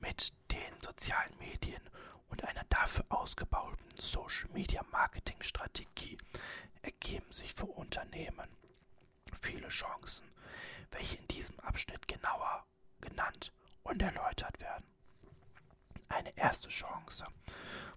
[0.00, 1.82] Mit den sozialen Medien
[2.28, 6.16] und einer dafür ausgebauten Social Media Marketing Strategie
[6.82, 8.48] ergeben sich für Unternehmen
[9.40, 10.30] viele Chancen,
[10.90, 12.64] welche in diesem Abschnitt genauer
[13.00, 14.93] genannt und erläutert werden.
[16.14, 17.26] Eine erste Chance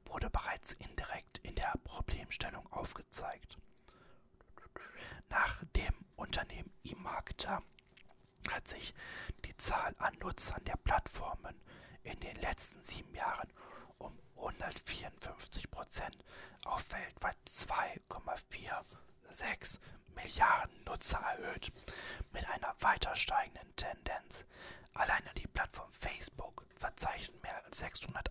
[0.06, 3.60] wurde bereits indirekt in der Problemstellung aufgezeigt.
[5.30, 7.62] Nach dem Unternehmen eMarketer
[8.50, 8.96] hat sich
[9.46, 11.62] die Zahl an Nutzern der Plattformen
[12.02, 13.54] in den letzten sieben Jahren
[14.00, 16.18] um 154 Prozent
[16.66, 17.38] auf weltweit
[19.34, 19.80] 2,46
[20.16, 21.72] Milliarden Nutzer erhöht,
[22.34, 24.46] mit einer weiter steigenden Tendenz.
[24.94, 28.30] Alleine die Plattform Facebook verzeichnet mehr als 600,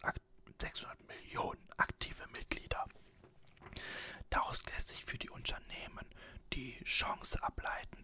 [0.61, 2.87] 600 Millionen aktive Mitglieder.
[4.31, 6.05] Daraus lässt sich für die Unternehmen
[6.53, 8.03] die Chance ableiten,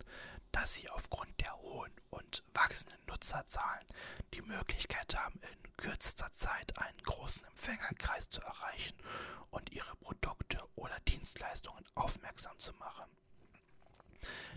[0.52, 3.86] dass sie aufgrund der hohen und wachsenden Nutzerzahlen
[4.34, 8.96] die Möglichkeit haben, in kürzester Zeit einen großen Empfängerkreis zu erreichen
[9.50, 13.10] und ihre Produkte oder Dienstleistungen aufmerksam zu machen.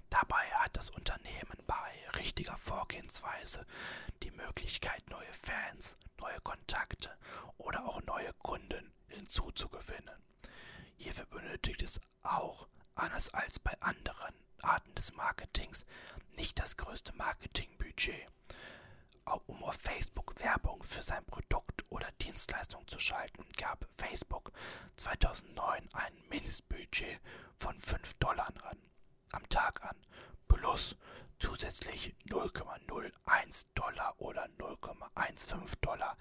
[0.10, 3.66] Dabei hat das Unternehmen bei richtiger Vorgehensweise
[4.24, 7.18] die Möglichkeit, neue Fans, neue Kontakte
[7.58, 10.24] oder auch neue Kunden hinzuzugewinnen.
[10.98, 15.86] Hierfür benötigt es auch, anders als bei anderen Arten des Marketings,
[16.36, 18.28] nicht das größte Marketingbudget.
[19.48, 24.52] Um auf Facebook Werbung für sein Produkt oder Dienstleistung zu schalten, gab Facebook
[24.96, 27.20] 2009 ein Mindestbudget
[27.58, 28.78] von 5 Dollar an,
[29.32, 29.98] am Tag an,
[30.48, 30.96] plus
[31.40, 36.18] zusätzlich 0,01 Dollar oder 0,15 Dollar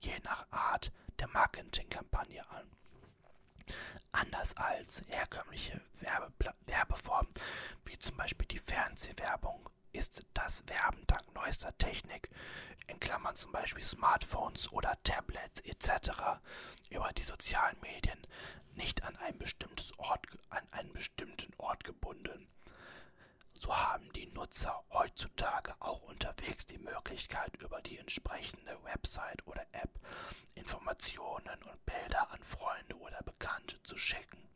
[0.00, 2.70] je nach Art der Marketingkampagne an.
[4.12, 7.32] Anders als herkömmliche Werbepla Werbeformen,
[7.84, 12.30] wie zum Beispiel die Fernsehwerbung, ist das Werben dank neuester Technik,
[12.86, 16.40] in Klammern zum Beispiel Smartphones oder Tablets etc.,
[16.90, 18.26] über die sozialen Medien
[18.74, 22.48] nicht an, ein bestimmtes Ort, an einen bestimmten Ort gebunden.
[23.60, 29.90] So haben die Nutzer heutzutage auch unterwegs die Möglichkeit, über die entsprechende Website oder App
[30.54, 34.48] Informationen und Bilder an Freunde oder Bekannte zu schicken.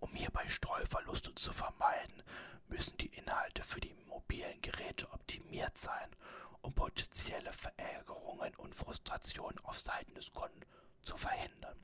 [0.00, 2.22] Um hierbei Streuverluste zu vermeiden,
[2.68, 6.14] müssen die Inhalte für die mobilen Geräte optimiert sein
[6.60, 10.60] und potenzielle Verärgerungen und Frustrationen auf Seiten des Kunden
[11.00, 11.78] zu verhindern.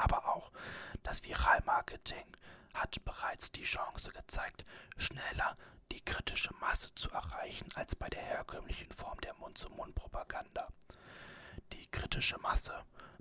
[0.00, 0.50] Aber auch
[1.02, 2.24] das Viralmarketing
[2.72, 4.64] hat bereits die Chance gezeigt,
[4.96, 5.54] schneller
[5.92, 10.68] die kritische Masse zu erreichen als bei der herkömmlichen Form der Mund-zu-Mund-Propaganda.
[11.74, 12.72] Die kritische Masse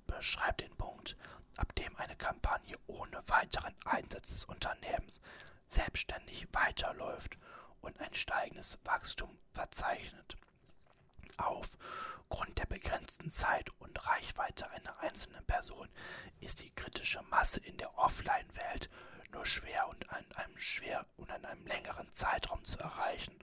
[0.08, 1.18] beschreibt den Punkt,
[1.58, 5.20] ab dem eine Kampagne ohne weiteren Einsatz des Unternehmens
[5.66, 7.38] selbstständig weiterläuft
[7.82, 10.38] und ein steigendes Wachstum verzeichnet.
[11.38, 11.46] Der
[13.30, 15.90] Zeit und Reichweite einer einzelnen Person
[16.40, 18.90] ist die kritische Masse in der Offline-Welt
[19.32, 23.38] nur schwer und an einem schwer und an einem längeren Zeitraum zu erreichen.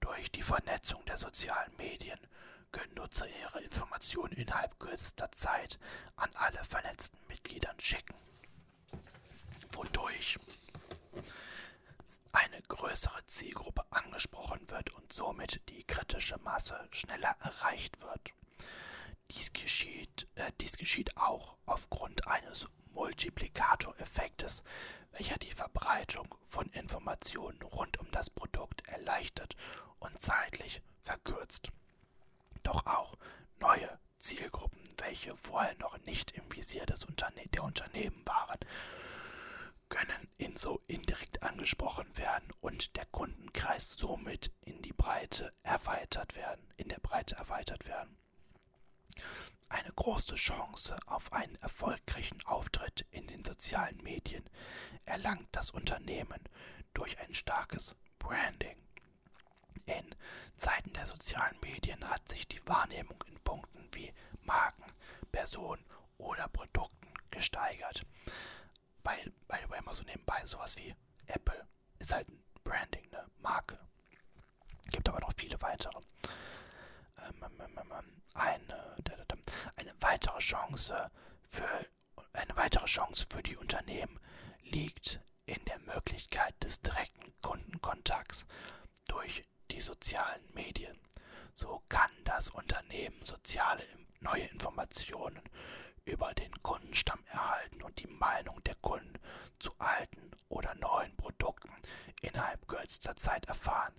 [0.00, 2.18] Durch die Vernetzung der sozialen Medien
[2.72, 5.78] können Nutzer ihre Informationen innerhalb kürzester Zeit
[6.16, 8.14] an alle vernetzten Mitgliedern schicken,
[9.72, 10.38] wodurch
[12.32, 18.32] eine größere Zielgruppe angesprochen wird und somit die kritische Masse schneller erreicht wird.
[19.34, 24.62] Dies geschieht, äh, dies geschieht auch aufgrund eines Multiplikatoreffektes,
[25.12, 29.56] welcher die Verbreitung von Informationen rund um das Produkt erleichtert
[30.00, 31.68] und zeitlich verkürzt.
[32.62, 33.16] Doch auch
[33.58, 38.60] neue Zielgruppen, welche vorher noch nicht im Visier des Unterne der Unternehmen waren,
[39.88, 46.88] können inso indirekt angesprochen werden und der Kundenkreis somit in die Breite erweitert werden, in
[46.88, 48.21] der Breite erweitert werden.
[49.68, 54.48] Eine große Chance auf einen erfolgreichen Auftritt in den sozialen Medien
[55.04, 56.40] erlangt das Unternehmen
[56.94, 58.76] durch ein starkes Branding.
[59.86, 60.14] In
[60.56, 64.84] Zeiten der sozialen Medien hat sich die Wahrnehmung in Punkten wie Marken,
[65.32, 65.84] Personen
[66.18, 68.02] oder Produkten gesteigert.
[69.02, 69.16] Bei,
[69.48, 70.94] by the way, mal so nebenbei, sowas wie
[71.26, 71.66] Apple
[71.98, 73.78] ist halt ein Branding, eine Marke.
[74.90, 75.98] Gibt aber noch viele weitere.
[77.18, 78.96] Ähm, ähm, ähm, eine,
[79.76, 81.10] eine weitere Chance
[81.48, 81.68] für
[82.32, 84.18] eine weitere Chance für die Unternehmen
[84.62, 88.46] liegt in der Möglichkeit des direkten Kundenkontakts
[89.08, 90.98] durch die sozialen Medien.
[91.54, 93.84] So kann das Unternehmen soziale
[94.20, 95.42] neue Informationen
[96.04, 99.18] über den Kundenstamm erhalten und die Meinung der Kunden
[99.58, 101.70] zu alten oder neuen Produkten
[102.22, 103.94] innerhalb kürzester Zeit erfahren.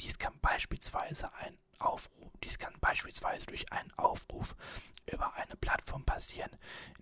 [0.00, 4.54] Dies kann beispielsweise ein Aufruf, dies kann beispielsweise durch einen Aufruf
[5.10, 6.50] über eine Plattform passieren,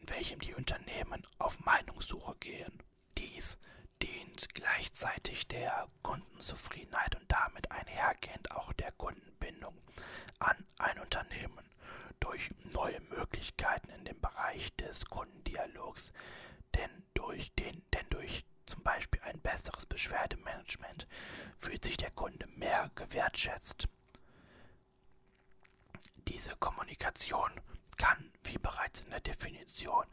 [0.00, 2.82] in welchem die Unternehmen auf Meinungssuche gehen.
[3.18, 3.58] Dies
[4.02, 9.76] dient gleichzeitig der Kundenzufriedenheit und damit einhergehend auch der Kundenbindung
[10.38, 11.68] an ein Unternehmen
[12.20, 16.12] durch neue Möglichkeiten in dem Bereich des Kundendialogs,
[16.74, 21.06] denn durch, den, denn durch zum Beispiel ein besseres Beschwerdemanagement
[21.58, 23.88] fühlt sich der Kunde mehr gewertschätzt.
[26.28, 27.50] Diese Kommunikation
[27.98, 30.04] kann, wie bereits in der Definition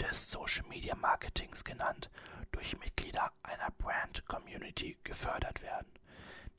[0.00, 2.10] des Social Media Marketings genannt,
[2.52, 5.92] durch Mitglieder einer Brand Community gefördert werden.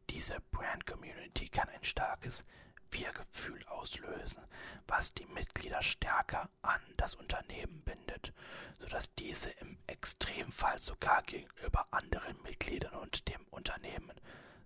[0.10, 2.44] Diese Brand Community kann ein starkes
[2.90, 4.44] Wir-Gefühl auslösen,
[4.88, 8.34] was die Mitglieder stärker an das Unternehmen bindet,
[8.80, 14.12] sodass diese im Extremfall sogar gegenüber anderen Mitgliedern und dem Unternehmen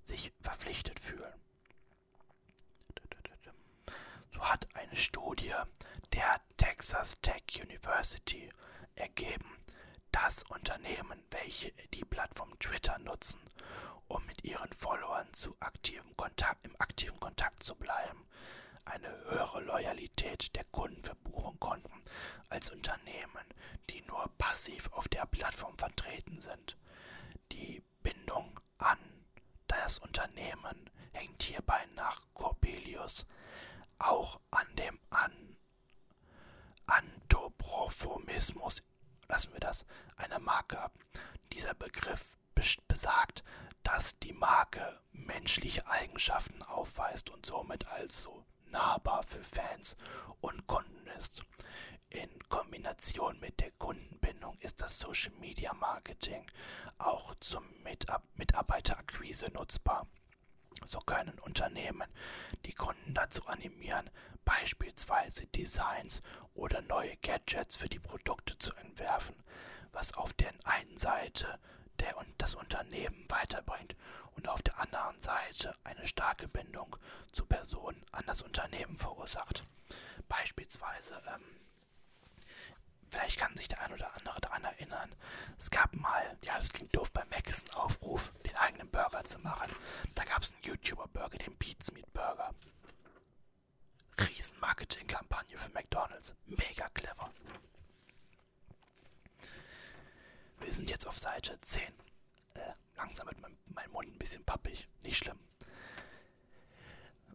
[0.03, 1.44] sich verpflichtet fühlen.
[4.35, 5.53] So hat eine Studie
[6.11, 8.51] der Texas Tech University
[8.95, 9.63] ergeben,
[10.11, 13.39] dass Unternehmen, welche die Plattform Twitter nutzen,
[14.09, 18.27] um mit ihren Followern zu aktivem Kontakt, im aktiven Kontakt zu bleiben,
[18.83, 22.03] eine höhere Loyalität der Kunden verbuchen konnten
[22.49, 23.45] als Unternehmen,
[23.89, 26.75] die nur passiv auf der Plattform vertreten sind.
[27.53, 28.99] Die Bindung an
[29.67, 33.25] das Unternehmen hängt hierbei nach Corbelius
[33.99, 35.57] auch an dem an
[36.87, 38.83] Anthropomorphismus,
[39.27, 39.85] lassen wir das,
[40.17, 40.91] einer Marke.
[41.51, 42.37] Dieser Begriff
[42.87, 43.43] besagt,
[43.83, 49.95] dass die Marke menschliche Eigenschaften aufweist und somit also nahbar für Fans
[50.41, 51.43] und Kunden ist.
[52.09, 56.45] In Kombination mit der Kundenbindung ist das Social Media Marketing
[56.97, 57.63] auch zum
[58.35, 60.07] Mitarbeiterakquise nutzbar.
[60.83, 62.07] So können Unternehmen
[62.65, 64.09] die Kunden dazu animieren,
[64.43, 66.21] beispielsweise Designs
[66.53, 69.35] oder neue Gadgets für die Produkte zu entwerfen,
[69.91, 71.59] was auf der einen Seite
[71.99, 73.95] der und das Unternehmen weiterbringt
[74.35, 76.95] und auf der anderen Seite eine starke Bindung
[77.31, 79.65] zu Personen an das Unternehmen verursacht.
[80.27, 81.64] Beispielsweise ähm,
[83.15, 85.09] Vielleicht kann sich der ein oder andere daran erinnern.
[85.57, 89.39] Es gab mal, ja, das klingt doof, bei Mac ist Aufruf, den eigenen Burger zu
[89.39, 89.73] machen.
[90.15, 92.53] Da gab es einen YouTuber-Burger, den Pizza Meat Burger.
[94.19, 96.35] Riesen Marketingkampagne für McDonalds.
[96.45, 97.31] Mega clever.
[100.59, 101.83] Wir sind jetzt auf Seite 10.
[102.55, 102.59] Äh,
[102.97, 104.89] langsam wird mein, mein Mund ein bisschen pappig.
[105.05, 105.39] Nicht schlimm.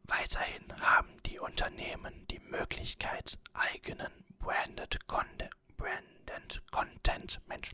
[0.04, 5.50] Weiterhin haben die Unternehmen die Möglichkeit, eigenen branded Content,
[5.80, 7.70] Branded Content Mensch,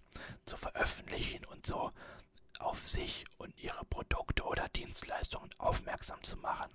[0.47, 1.91] zu veröffentlichen und so
[2.61, 6.71] auf sich und ihre Produkte oder Dienstleistungen aufmerksam zu machen.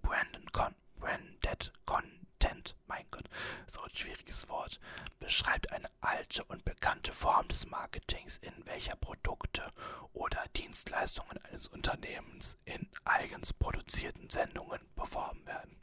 [0.00, 3.28] Branded, Con Branded Content, mein Gott,
[3.66, 4.78] so ein schwieriges Wort,
[5.18, 9.66] beschreibt eine alte und bekannte Form des Marketings, in welcher Produkte
[10.12, 15.76] oder Dienstleistungen eines Unternehmens in eigens produzierten Sendungen beworben werden.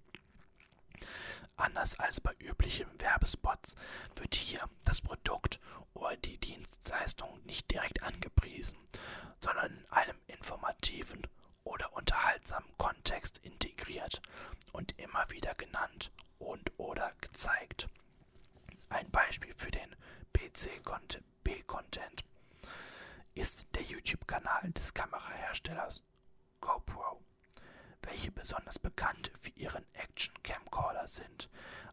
[1.58, 3.76] Anders als bei üblichen Werbespots
[4.16, 5.60] wird hier das Produkt
[5.93, 8.78] oder die Dienstleistung nicht direkt angepriesen,
[9.39, 11.22] sondern in einem informativen
[11.64, 14.22] oder unterhaltsamen Kontext integriert
[14.74, 17.88] und immer wieder genannt und oder gezeigt.
[18.89, 19.96] Ein Beispiel für den
[20.34, 22.24] PC-B-Content
[23.34, 26.04] ist der YouTube-Kanal des Kameraherstellers
[26.62, 27.22] GoPro
[28.06, 31.49] welche besonders bekannt für ihren Action-Camcorder sind.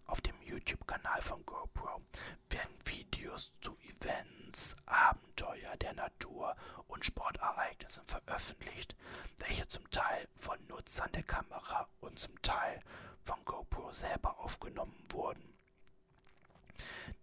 [0.06, 2.02] Auf dem YouTube-Kanal von GoPro
[2.50, 6.56] werden Videos zu Events, Abenteuer der Natur
[6.86, 8.94] und Sportereignissen veröffentlicht,
[9.38, 12.80] welche zum Teil von Nutzern der Kamera und zum Teil
[13.22, 15.56] von GoPro selber aufgenommen wurden.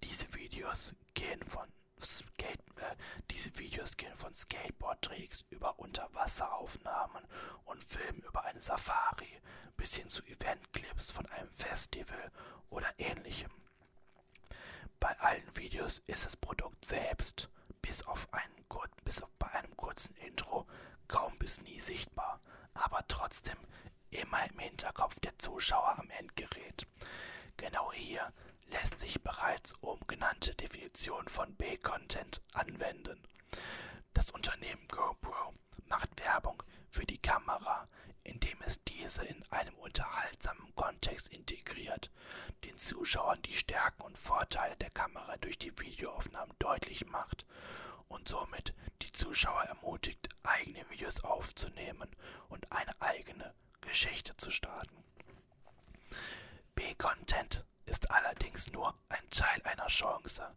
[0.03, 1.67] Diese Videos gehen von
[2.03, 2.95] Skate, äh,
[3.31, 7.25] diese Videos gehen von Skateboard-Tricks über Unterwasseraufnahmen
[7.65, 9.41] und Filmen über eine Safari
[9.77, 12.31] bis hin zu Eventclips von einem Festival
[12.69, 13.51] oder ähnlichem.
[14.99, 17.49] Bei allen Videos ist das Produkt selbst,
[17.81, 18.65] bis auf, einen,
[19.05, 20.67] bis auf bei einem kurzen Intro,
[21.07, 22.41] kaum bis nie sichtbar,
[22.73, 23.57] aber trotzdem
[24.09, 26.85] immer im Hinterkopf der Zuschauer am Endgerät.
[27.57, 28.33] Genau hier
[28.71, 33.21] lässt sich bereits oben genannte Definition von B-Content anwenden.
[34.13, 35.53] Das Unternehmen GoPro
[35.85, 37.87] macht Werbung für die Kamera,
[38.23, 42.11] indem es diese in einem unterhaltsamen Kontext integriert,
[42.63, 47.45] den Zuschauern die Stärken und Vorteile der Kamera durch die Videoaufnahmen deutlich macht
[48.07, 52.09] und somit die Zuschauer ermutigt, eigene Videos aufzunehmen
[52.49, 55.03] und eine eigene Geschichte zu starten.
[56.75, 60.55] B-Content ist allerdings nur ein Teil einer Chance,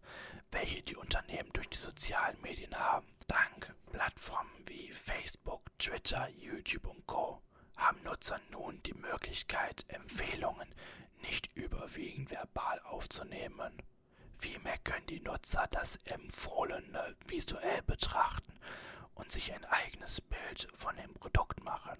[0.50, 3.06] welche die Unternehmen durch die sozialen Medien haben.
[3.26, 7.40] Dank Plattformen wie Facebook, Twitter, YouTube und Co.
[7.76, 10.74] haben Nutzer nun die Möglichkeit, Empfehlungen
[11.22, 13.78] nicht überwiegend verbal aufzunehmen.
[14.38, 18.58] Vielmehr können die Nutzer das Empfohlene visuell betrachten
[19.14, 21.96] und sich ein eigenes Bild von dem Produkt machen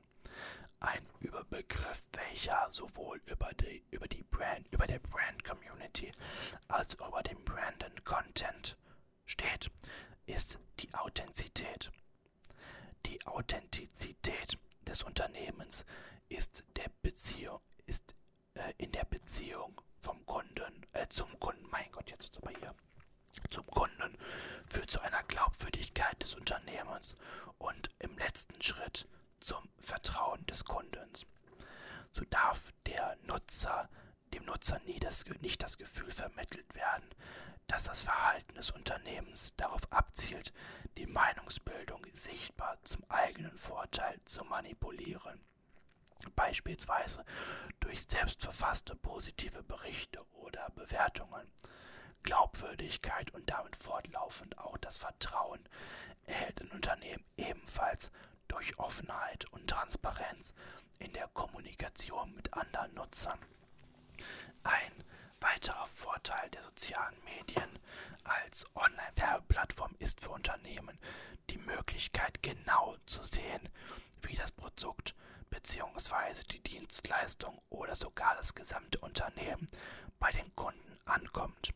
[0.81, 6.11] ein Überbegriff, welcher sowohl über die, über die Brand, über der Brand Community
[6.69, 8.77] als auch über dem Branded Content
[9.25, 9.71] steht,
[10.27, 11.91] ist die Authentizität.
[13.07, 15.85] Die Authentizität des Unternehmens
[16.29, 18.15] ist der Beziehung, ist
[18.55, 22.75] äh, in der Beziehung vom Kunden, äh, zum Kunden, mein Gott, jetzt ist aber hier,
[23.51, 24.19] zum Kunden
[24.67, 27.15] führt zu einer Glaubwürdigkeit des Unternehmens
[27.59, 29.07] und im letzten Schritt
[29.43, 31.27] zum Vertrauen des Kundens.
[32.13, 33.89] So darf der Nutzer
[34.33, 37.09] dem Nutzer nie das, nicht das Gefühl vermittelt werden,
[37.67, 40.53] dass das Verhalten des Unternehmens darauf abzielt,
[40.97, 45.41] die Meinungsbildung sichtbar zum eigenen Vorteil zu manipulieren.
[46.37, 47.25] Beispielsweise
[47.81, 51.51] durch selbstverfasste positive Berichte oder Bewertungen.
[52.23, 55.69] Glaubwürdigkeit und damit fortlaufend auch das Vertrauen
[56.25, 58.13] erhält ein Unternehmen ebenfalls
[58.63, 60.55] durch Offenheit und Transparenz
[61.01, 63.39] in der Kommunikation mit anderen Nutzern.
[64.63, 65.05] Ein
[65.41, 67.69] weiterer Vorteil der sozialen Medien
[68.23, 70.97] als Online-Werbeplattform ist für Unternehmen
[71.51, 73.69] die Möglichkeit genau zu sehen,
[74.21, 75.17] wie das Produkt
[75.51, 76.45] bzw.
[76.53, 79.69] die Dienstleistung oder sogar das gesamte Unternehmen
[80.21, 81.75] bei den Kunden ankommt.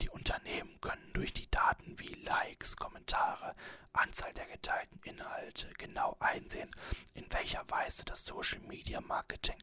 [0.00, 3.54] Die Unternehmen können durch die Daten wie Likes, Kommentare,
[3.92, 6.70] Anzahl der geteilten Inhalte genau einsehen,
[7.14, 9.56] in welcher Weise das Social Media Marketing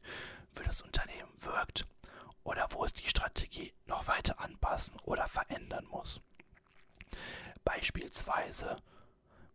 [0.52, 1.86] für das Unternehmen wirkt
[2.44, 6.20] oder wo es die Strategie noch weiter anpassen oder verändern muss.
[7.64, 8.76] Beispielsweise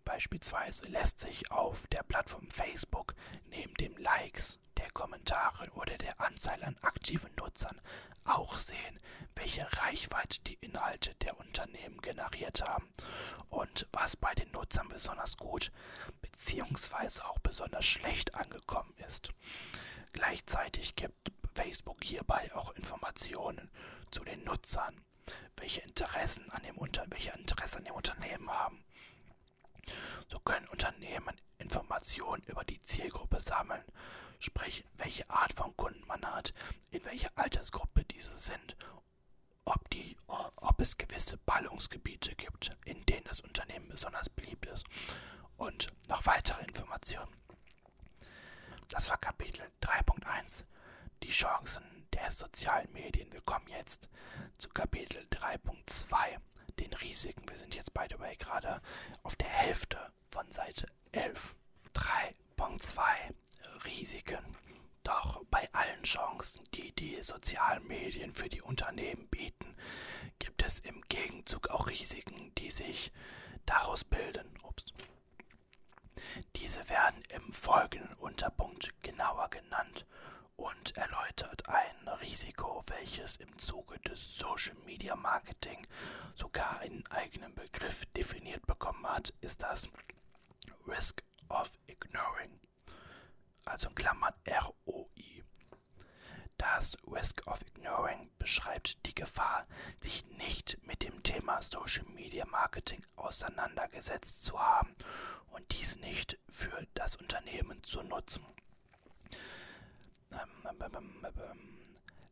[0.08, 3.14] Beispielsweise lässt sich auf der Plattform Facebook
[3.50, 7.82] neben dem Likes, der Kommentare oder der Anzahl an aktiven Nutzern
[8.24, 9.00] auch sehen,
[9.36, 12.90] welche Reichweite die Inhalte der Unternehmen generiert haben
[13.50, 15.74] und was bei den Nutzern besonders gut
[16.22, 17.24] bzw.
[17.24, 19.34] auch besonders schlecht angekommen ist.
[20.14, 23.70] Gleichzeitig gibt Facebook hierbei auch Informationen
[24.10, 25.04] zu den Nutzern,
[25.58, 28.87] welche Interessen an dem, Unter welche Interesse an dem Unternehmen haben
[30.28, 33.84] So können Unternehmen Informationen über die Zielgruppe sammeln,
[34.40, 36.54] sprich welche Art von Kunden man hat,
[36.92, 38.76] in welcher Altersgruppe diese sind,
[39.66, 44.86] ob, die, ob es gewisse Ballungsgebiete gibt, in denen das Unternehmen besonders beliebt ist
[45.58, 47.36] und noch weitere Informationen.
[48.90, 50.64] Das war Kapitel 3.1.
[51.24, 51.84] Die Chancen
[52.14, 53.32] der sozialen Medien.
[53.34, 54.10] Wir kommen jetzt
[54.58, 56.40] zu Kapitel 3.2,
[56.80, 57.48] den Risiken.
[57.50, 58.82] Wir sind jetzt, by the way, gerade
[59.24, 59.98] auf der Hälfte
[60.30, 61.56] von Seite 11.
[61.94, 63.02] 3.2
[63.86, 64.56] Risiken.
[65.04, 69.76] Doch bei allen Chancen, die die sozialen Medien für die Unternehmen bieten,
[70.40, 73.12] gibt es im Gegenzug auch Risiken, die sich
[73.66, 74.48] daraus bilden.
[74.64, 74.86] Ups.
[76.56, 78.94] Diese werden im folgenden Unterpunkt
[79.28, 80.06] genauer genannt
[80.56, 85.86] und erläutert ein Risiko, welches im Zuge des Social Media Marketing
[86.34, 89.90] sogar einen eigenen Begriff definiert bekommen hat, ist das
[90.88, 92.58] Risk of Ignoring,
[93.66, 95.44] also in Klammern ROI.
[96.58, 99.68] Das Risk of Ignoring beschreibt die Gefahr,
[100.00, 104.96] sich nicht mit dem Thema Social Media Marketing auseinandergesetzt zu haben
[105.48, 108.46] und dies nicht für das Unternehmen zu nutzen.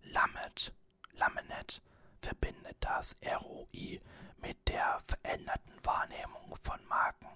[0.02, 0.74] Lamet,
[1.14, 1.82] Lamenet
[2.22, 4.02] verbindet das ROI
[4.38, 7.28] mit der veränderten Wahrnehmung von Marken.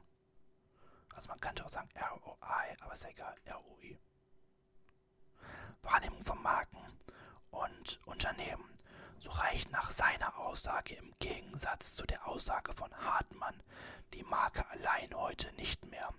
[1.15, 3.97] Also man könnte auch sagen ROI, aber ist ja egal, ROI.
[5.81, 6.99] Wahrnehmung von Marken
[7.51, 8.77] und Unternehmen.
[9.19, 13.61] So reicht nach seiner Aussage im Gegensatz zu der Aussage von Hartmann
[14.13, 16.13] die Marke allein heute nicht mehr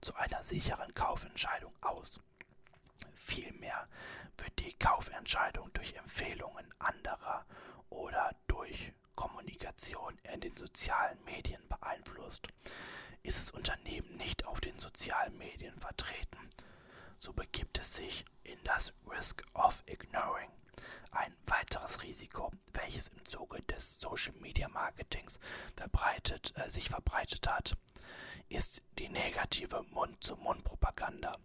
[0.00, 2.20] zu einer sicheren Kaufentscheidung aus.
[3.24, 3.88] Vielmehr
[4.36, 7.46] wird die Kaufentscheidung durch Empfehlungen anderer
[7.88, 12.48] oder durch Kommunikation in den sozialen Medien beeinflusst.
[13.22, 16.50] Ist das Unternehmen nicht auf den sozialen Medien vertreten,
[17.16, 20.50] so begibt es sich in das Risk of Ignoring.
[21.10, 25.38] Ein weiteres Risiko, welches im Zuge des Social Media Marketings
[25.76, 27.76] verbreitet, äh, sich verbreitet hat,
[28.48, 31.36] ist die negative Mund-zu-Mund-Propaganda.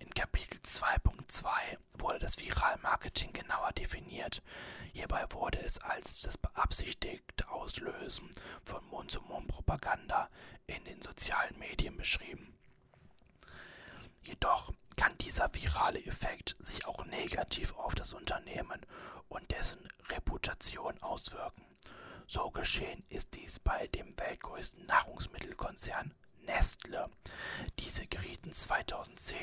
[0.00, 1.44] In Kapitel 2.2
[1.98, 4.42] wurde das Viralmarketing genauer definiert.
[4.92, 8.30] Hierbei wurde es als das beabsichtigte Auslösen
[8.64, 10.28] von Mund-zu-Mund-Propaganda
[10.66, 12.56] in den sozialen Medien beschrieben.
[14.22, 18.80] Jedoch kann dieser virale Effekt sich auch negativ auf das Unternehmen
[19.28, 21.64] und dessen Reputation auswirken.
[22.26, 27.10] So geschehen ist dies bei dem weltgrößten Nahrungsmittelkonzern Nestle.
[27.78, 29.36] Diese gerieten 2010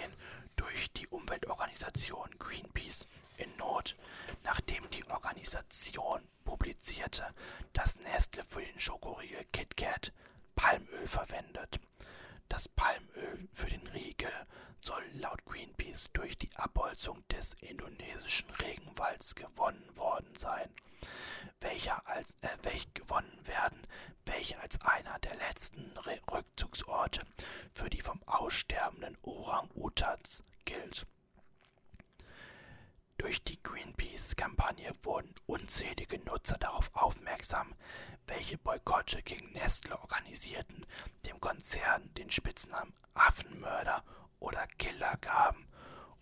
[0.55, 3.95] durch die Umweltorganisation Greenpeace in Not,
[4.43, 7.25] nachdem die Organisation publizierte,
[7.73, 10.11] dass Nestle für den Schokoriegel KitKat
[10.55, 11.79] Palmöl verwendet.
[12.49, 14.31] Das Palmöl für den Riegel
[14.79, 20.69] soll laut Greenpeace durch die Abholzung des indonesischen Regenwalds gewonnen worden sein
[21.61, 23.81] welcher als, äh, welch gewonnen werden,
[24.25, 25.91] welche als einer der letzten
[26.31, 27.21] Rückzugsorte
[27.73, 31.05] für die vom aussterbenden Orang-Utans gilt.
[33.19, 37.73] Durch die Greenpeace-Kampagne wurden unzählige Nutzer darauf aufmerksam,
[38.27, 40.85] welche Boykotte gegen Nestle organisierten,
[41.25, 44.03] dem Konzern den Spitznamen Affenmörder
[44.39, 45.67] oder Killer gaben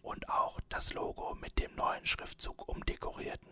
[0.01, 3.49] und auch das Logo mit dem neuen Schriftzug umdekorierten.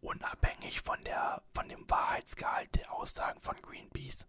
[0.00, 4.26] Unabhängig von, der, von dem Wahrheitsgehalt der Aussagen von Greenpeace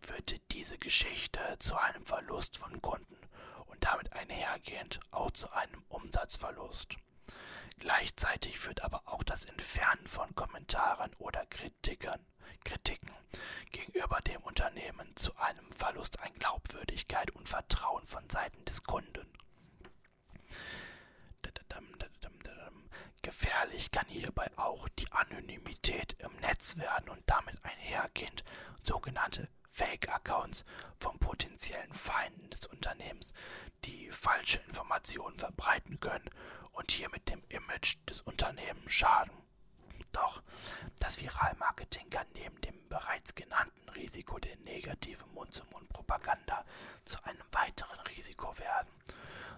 [0.00, 3.18] führte diese Geschichte zu einem Verlust von Kunden
[3.66, 6.96] und damit einhergehend auch zu einem Umsatzverlust.
[7.78, 12.24] Gleichzeitig führt aber auch das Entfernen von Kommentaren oder Kritikern,
[12.64, 13.10] Kritiken
[13.70, 19.26] gegenüber dem Unternehmen zu einem Verlust an Glaubwürdigkeit und Vertrauen von Seiten des Kunden.
[23.22, 28.42] Gefährlich kann hierbei auch die Anonymität im Netz werden und damit einhergehend
[28.82, 30.64] sogenannte Fake-Accounts
[30.98, 33.32] von potenziellen Feinden des Unternehmens,
[33.84, 36.28] die falsche Informationen verbreiten können
[36.72, 39.32] und hiermit dem Image des Unternehmens schaden.
[40.12, 40.42] Doch
[40.98, 46.64] das Viralmarketing kann neben dem bereits genannten Risiko der negativen Mund-zu-Mund-Propaganda
[47.04, 48.88] zu einem weiteren Risiko werden.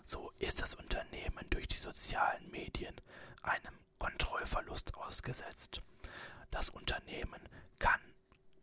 [0.04, 2.94] So ist das Unternehmen durch die sozialen Medien
[3.42, 5.82] einem Kontrollverlust ausgesetzt.
[6.50, 7.48] Das Unternehmen
[7.78, 8.00] kann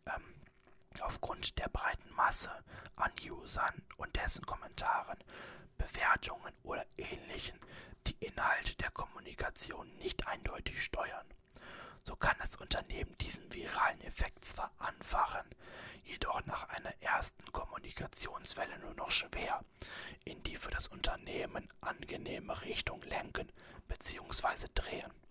[0.06, 0.34] ähm,
[1.00, 2.50] aufgrund der breiten Masse
[2.96, 5.18] an Usern und dessen Kommentaren,
[5.78, 7.58] Bewertungen oder ähnlichen
[8.06, 11.26] die Inhalte der Kommunikation nicht eindeutig steuern.
[12.02, 15.48] So kann das Unternehmen diesen viralen Effekt zwar anfachen,
[16.04, 19.64] jedoch nach einer ersten Kommunikation Kommunikationswelle nur noch schwer
[20.24, 23.50] in die für das Unternehmen angenehme Richtung lenken
[23.88, 24.68] bzw.
[24.74, 25.21] drehen.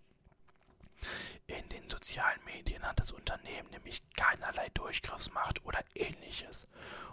[1.48, 6.68] In den sozialen Medien hat das Unternehmen nämlich keinerlei Durchgriffsmacht oder ähnliches,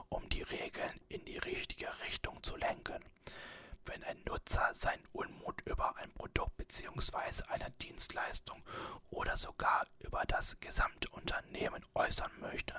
[0.09, 3.03] um die Regeln in die richtige Richtung zu lenken.
[3.85, 7.45] Wenn ein Nutzer seinen Unmut über ein Produkt bzw.
[7.49, 8.63] eine Dienstleistung
[9.11, 12.75] oder sogar über das gesamte Unternehmen äußern möchte,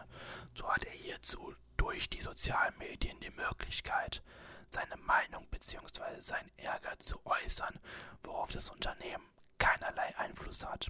[0.53, 4.21] so hat er hierzu durch die sozialen Medien die Möglichkeit,
[4.69, 6.19] seine Meinung bzw.
[6.19, 7.79] seinen Ärger zu äußern,
[8.23, 9.25] worauf das Unternehmen
[9.59, 10.89] keinerlei Einfluss hat.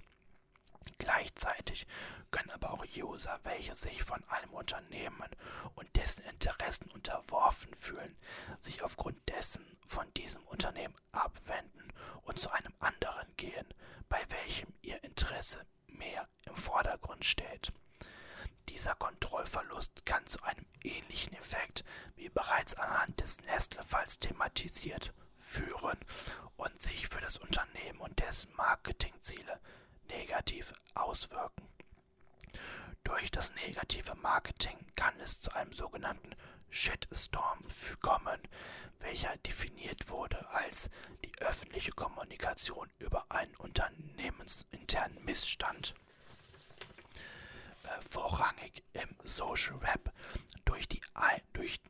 [0.98, 1.86] Gleichzeitig
[2.30, 5.28] können aber auch User, welche sich von einem Unternehmen
[5.74, 8.16] und dessen Interessen unterworfen fühlen,
[8.60, 11.92] sich aufgrund dessen von diesem Unternehmen abwenden
[12.22, 13.66] und zu einem anderen gehen,
[14.08, 17.72] bei welchem ihr Interesse mehr im Vordergrund steht.
[18.68, 25.98] Dieser Kontrollverlust kann zu einem ähnlichen Effekt, wie bereits anhand des Nestle-Falls thematisiert, führen
[26.56, 29.60] und sich für das Unternehmen und dessen Marketingziele
[30.08, 31.66] negativ auswirken.
[33.04, 36.34] Durch das negative Marketing kann es zu einem sogenannten
[36.68, 37.58] Shitstorm
[38.00, 38.40] kommen,
[39.00, 40.90] welcher definiert wurde als
[41.24, 45.94] die öffentliche Kommunikation über einen unternehmensinternen Missstand.
[47.84, 50.12] Äh, vorrangig im Social Web
[50.64, 51.00] durch die,
[51.54, 51.80] durch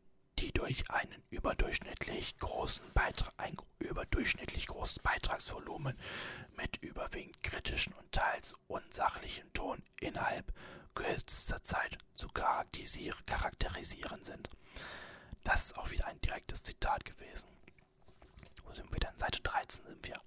[0.41, 5.99] die durch einen überdurchschnittlich großen Beitrag, ein überdurchschnittlich großes Beitragsvolumen
[6.57, 10.51] mit überwiegend kritischen und teils unsachlichen Ton innerhalb
[10.95, 14.49] kürzester Zeit zu charakterisieren sind.
[15.45, 17.49] Das ist auch wieder ein direktes Zitat gewesen.
[18.64, 19.18] Wo sind wir denn?
[19.18, 20.20] Seite 13 sind wir.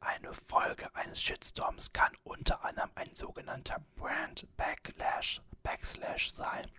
[0.00, 6.70] Eine Folge eines Shitstorms kann unter anderem ein sogenannter Brand Backlash, Backslash sein,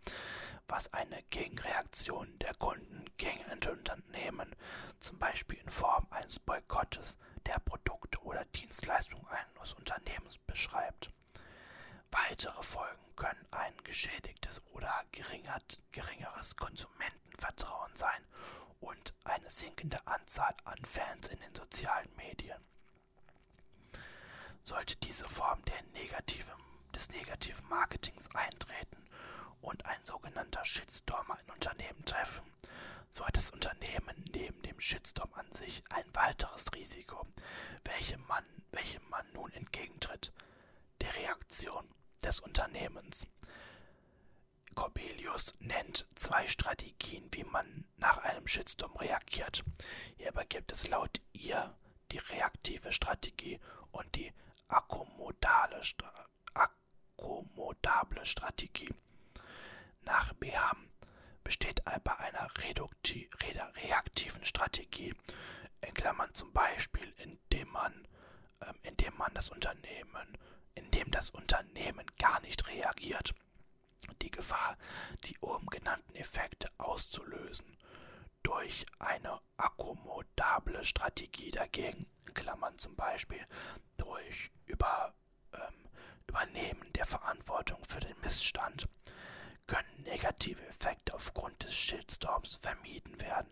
[0.70, 4.56] was eine Gegenreaktion der Kunden gegen ein Unternehmen,
[5.02, 11.12] zum Beispiel in Form eines Boykottes der Produkte oder Dienstleistungen eines Unternehmens beschreibt.
[12.12, 18.26] Weitere Folgen können ein geschädigtes oder geringeres Konsumentenvertrauen sein
[18.80, 22.64] und eine sinkende Anzahl an Fans in den sozialen Medien.
[24.64, 25.62] Sollte diese Form
[25.94, 26.56] negative,
[26.98, 28.98] des negativen Marketings eintreten
[29.62, 32.44] und ein sogenannter Shitstorm ein Unternehmen treffen,
[33.12, 37.28] so hat das Unternehmen neben dem Shitstorm an sich ein weiteres Risiko,
[37.84, 40.34] welchem man, welchem man nun entgegentritt,
[41.00, 41.88] der Reaktion
[42.24, 43.28] des Unternehmens.
[44.74, 49.64] Corbelius nennt zwei Strategien, wie man nach einem Shitstorm reagiert.
[50.18, 51.76] Hierbei gibt es laut ihr
[52.12, 53.60] die reaktive Strategie
[53.92, 54.34] und die
[54.68, 55.84] akkommodable,
[57.18, 58.94] akkommodable Strategie.
[60.02, 60.90] Nach Beham
[61.44, 65.14] besteht bei einer reaktiven Strategie,
[65.82, 68.08] in Klammern zum Beispiel, indem man,
[68.62, 70.38] ähm, indem man das Unternehmen,
[70.76, 73.34] indem das Unternehmen gar nicht reagiert,
[74.22, 74.78] die Gefahr,
[75.26, 77.78] die oben genannten Effekte auszulösen.
[78.44, 83.46] Durch eine akkommodable Strategie dagegen, in Klammern zum Beispiel
[83.98, 85.14] durch über,
[85.54, 85.87] ähm,
[86.28, 88.88] Übernehmen der Verantwortung für den Missstand,
[89.66, 93.50] können negative Effekte aufgrund des Shitstorms vermieden werden.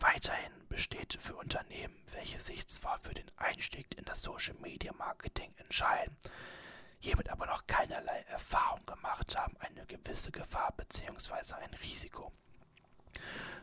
[0.00, 5.54] Weiterhin besteht für Unternehmen, welche sich zwar für den Einstieg in das Social Media Marketing
[5.58, 6.16] entscheiden,
[6.98, 11.54] hiermit aber noch keinerlei Erfahrung gemacht haben, eine gewisse Gefahr bzw.
[11.54, 12.32] ein Risiko.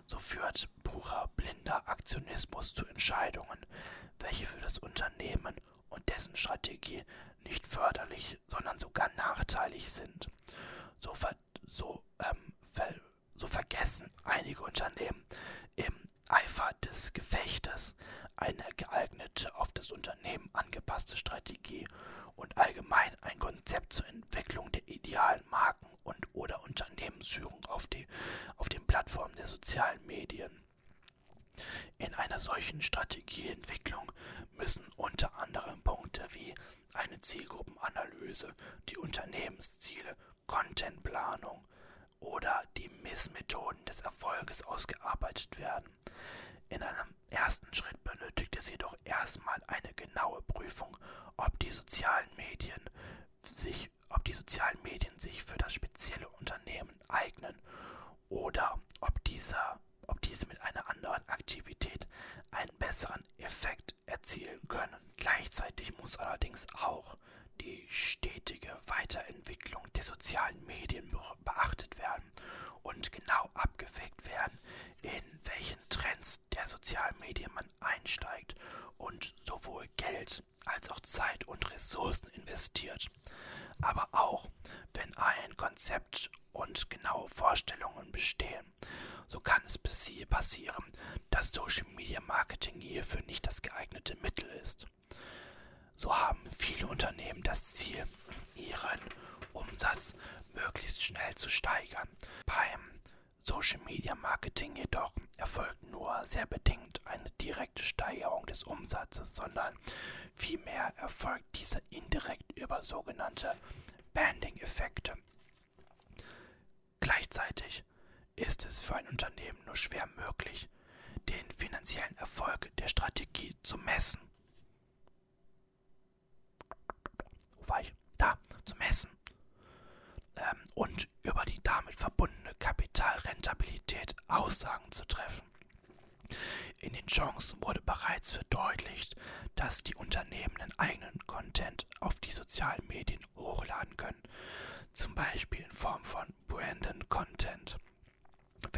[0.07, 3.65] So führt purer blinder Aktionismus zu Entscheidungen,
[4.19, 5.55] welche für das Unternehmen
[5.89, 7.03] und dessen Strategie
[7.43, 10.29] nicht förderlich, sondern sogar nachteilig sind.
[10.99, 11.35] So, ver
[11.67, 12.93] so, ähm, ver
[13.35, 15.25] so vergessen einige Unternehmen
[15.75, 15.93] im
[16.27, 17.95] Eifer des Gefechtes
[18.35, 21.87] eine geeignete, auf das Unternehmen angepasste Strategie
[22.35, 23.15] und allgemein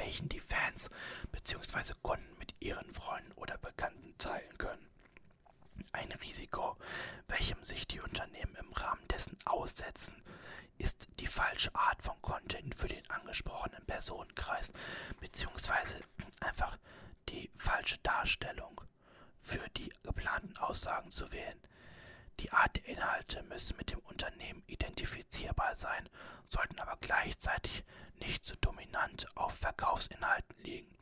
[0.02, 0.90] welchen die Fans
[1.32, 1.94] bzw.
[2.02, 4.90] Kunden mit ihren Freunden oder Bekannten teilen können.
[5.94, 6.76] Ein Risiko,
[7.28, 10.16] welchem sich die Unternehmen im Rahmen dessen aussetzen,
[10.80, 14.74] ist die falsche Art von Content für den angesprochenen Personenkreis
[15.20, 16.04] bzw.
[16.40, 16.80] einfach
[17.30, 18.82] die falsche Darstellung
[19.40, 21.62] für die geplanten Aussagen zu wählen.
[22.42, 26.10] Die Art der Inhalte müssen mit dem Unternehmen identifizierbar sein,
[26.48, 27.84] sollten aber gleichzeitig
[28.16, 30.98] nicht zu dominant auf Verkaufsinhalten liegen.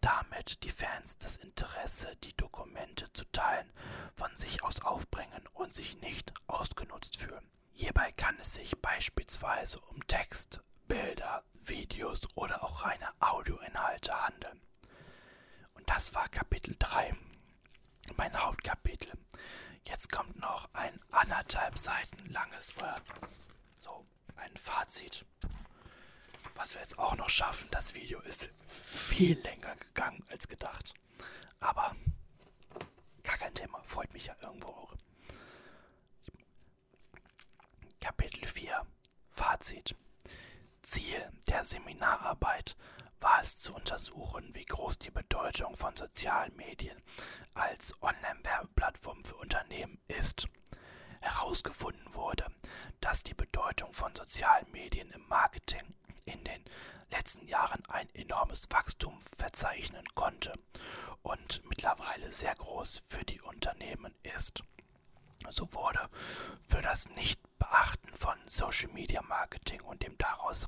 [0.00, 3.72] Damit die Fans das Interesse, die Dokumente zu teilen,
[4.16, 7.48] von sich aus aufbringen und sich nicht ausgenutzt fühlen.
[7.72, 14.60] Hierbei kann es sich beispielsweise um Text, Bilder, Videos oder auch reine Audioinhalte handeln.
[15.74, 17.16] Und das war Kapitel 3,
[18.16, 19.12] mein Hauptkapitel.
[19.86, 22.96] Jetzt kommt noch ein anderthalb Seiten langes, oder
[23.78, 24.06] so
[24.36, 25.24] ein Fazit
[26.54, 27.68] was wir jetzt auch noch schaffen.
[27.70, 30.94] Das Video ist viel länger gegangen als gedacht.
[31.60, 31.96] Aber
[33.22, 34.94] gar kein Thema, freut mich ja irgendwo auch.
[38.00, 38.86] Kapitel 4
[39.28, 39.96] Fazit
[40.82, 42.76] Ziel der Seminararbeit
[43.24, 47.02] war es zu untersuchen, wie groß die Bedeutung von sozialen Medien
[47.54, 50.46] als Online-Werbeplattform für Unternehmen ist.
[51.22, 52.44] Herausgefunden wurde,
[53.00, 55.94] dass die Bedeutung von sozialen Medien im Marketing
[56.26, 56.62] in den
[57.10, 60.52] letzten Jahren ein enormes Wachstum verzeichnen konnte
[61.22, 64.62] und mittlerweile sehr groß für die Unternehmen ist.
[65.50, 66.08] So wurde
[66.68, 70.66] für das Nichtbeachten von Social Media Marketing und dem daraus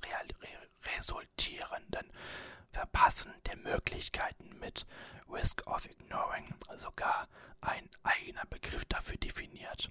[0.97, 2.13] resultierenden
[2.73, 4.87] Verpassen der Möglichkeiten mit
[5.31, 7.29] Risk of Ignoring sogar
[7.61, 9.91] ein eigener Begriff dafür definiert.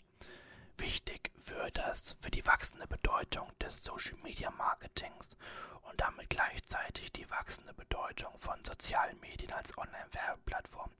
[0.77, 5.35] Wichtig für, das, für die wachsende Bedeutung des Social Media Marketings
[5.83, 10.91] und damit gleichzeitig die wachsende Bedeutung von sozialen Medien als Online-Werbeplattform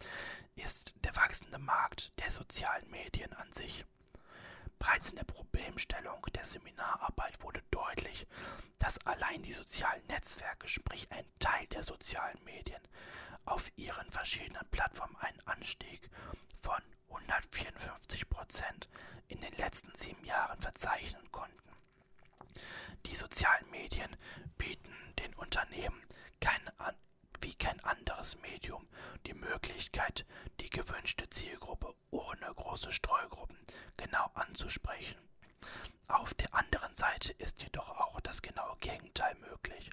[0.56, 3.86] ist der wachsende Markt der sozialen Medien an sich.
[4.80, 8.28] Bereits in der Problemstellung der Seminararbeit wurde deutlich,
[8.80, 12.82] dass allein die sozialen Netzwerke, sprich ein Teil der sozialen Medien,
[13.46, 16.10] auf ihren verschiedenen Plattformen einen Anstieg
[16.62, 16.82] von
[17.16, 18.90] 154 Prozent
[19.28, 21.56] in den letzten sieben Jahren verzeichnen konnten.
[23.06, 24.16] Die sozialen Medien
[24.58, 26.02] bieten den Unternehmen
[26.42, 26.62] kein,
[27.42, 28.88] wie kein anderes Medium
[29.26, 30.26] die Möglichkeit,
[30.60, 33.58] die gewünschte Zielgruppe ohne große Streugruppen
[33.98, 35.18] genau anzusprechen.
[36.08, 39.90] Auf der anderen Seite ist jedoch auch das genaue Gegenteil möglich,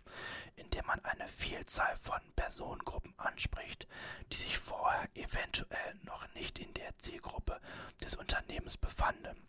[0.56, 3.86] indem man eine Vielzahl von Personengruppen anspricht,
[4.30, 7.60] die sich vorher eventuell noch nicht in der Zielgruppe
[8.00, 9.48] des Unternehmens befanden.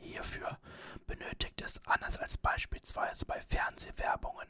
[0.00, 0.58] Hierfür
[1.06, 4.48] benötigt es, anders als beispielsweise bei Fernsehwerbungen,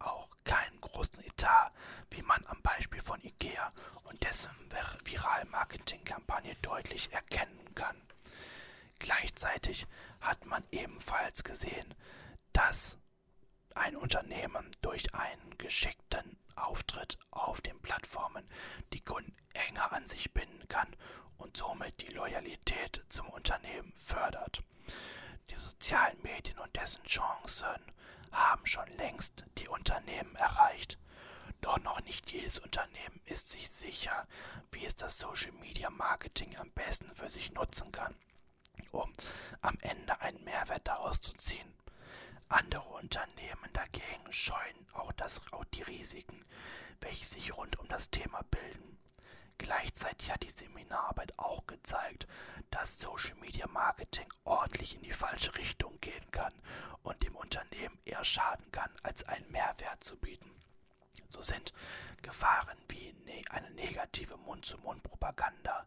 [0.00, 1.70] auch keinen großen Etat,
[2.10, 3.72] wie man am Beispiel von IKEA
[4.04, 4.50] und dessen
[5.04, 7.96] Viral-Marketing-Kampagne deutlich erkennen kann.
[9.02, 9.88] Gleichzeitig
[10.20, 11.92] hat man ebenfalls gesehen,
[12.52, 12.98] dass
[13.74, 18.48] ein Unternehmen durch einen geschickten Auftritt auf den Plattformen
[18.92, 20.86] die Kunden enger an sich binden kann
[21.36, 24.62] und somit die Loyalität zum Unternehmen fördert.
[25.50, 27.82] Die sozialen Medien und dessen Chancen
[28.30, 30.96] haben schon längst die Unternehmen erreicht.
[31.60, 34.28] Doch noch nicht jedes Unternehmen ist sich sicher,
[34.70, 38.14] wie es das Social Media Marketing am besten für sich nutzen kann.
[38.92, 39.12] Um
[39.60, 41.72] am Ende einen Mehrwert daraus zu ziehen.
[42.48, 46.44] Andere Unternehmen dagegen scheuen auch, das, auch die Risiken,
[47.00, 48.98] welche sich rund um das Thema bilden.
[49.58, 52.26] Gleichzeitig hat die Seminararbeit auch gezeigt,
[52.70, 56.52] dass Social Media Marketing ordentlich in die falsche Richtung gehen kann
[57.02, 60.50] und dem Unternehmen eher schaden kann, als einen Mehrwert zu bieten.
[61.28, 61.72] So sind
[62.22, 65.86] Gefahren wie ne eine negative Mund-zu-Mund-Propaganda,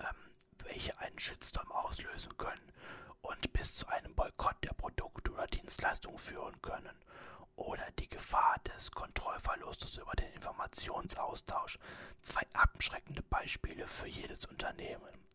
[0.00, 0.30] ähm,
[0.66, 2.72] welche einen Shitstorm auslösen können
[3.22, 6.96] und bis zu einem Boykott der Produkte oder Dienstleistungen führen können
[7.56, 11.78] oder die Gefahr des Kontrollverlustes über den Informationsaustausch,
[12.20, 15.26] zwei abschreckende Beispiele für jedes Unternehmen.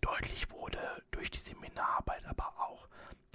[0.00, 2.88] Deutlich wurde durch die Seminararbeit aber auch,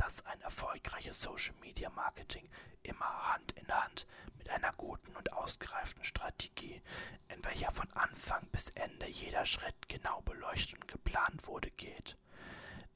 [0.08, 2.48] dass ein erfolgreiches Social Media Marketing
[2.82, 6.82] immer Hand in Hand mit einer guten und ausgereiften Strategie,
[7.28, 12.18] in welcher von Anfang bis Ende jeder Schritt genau beleuchtet und geplant wurde, geht.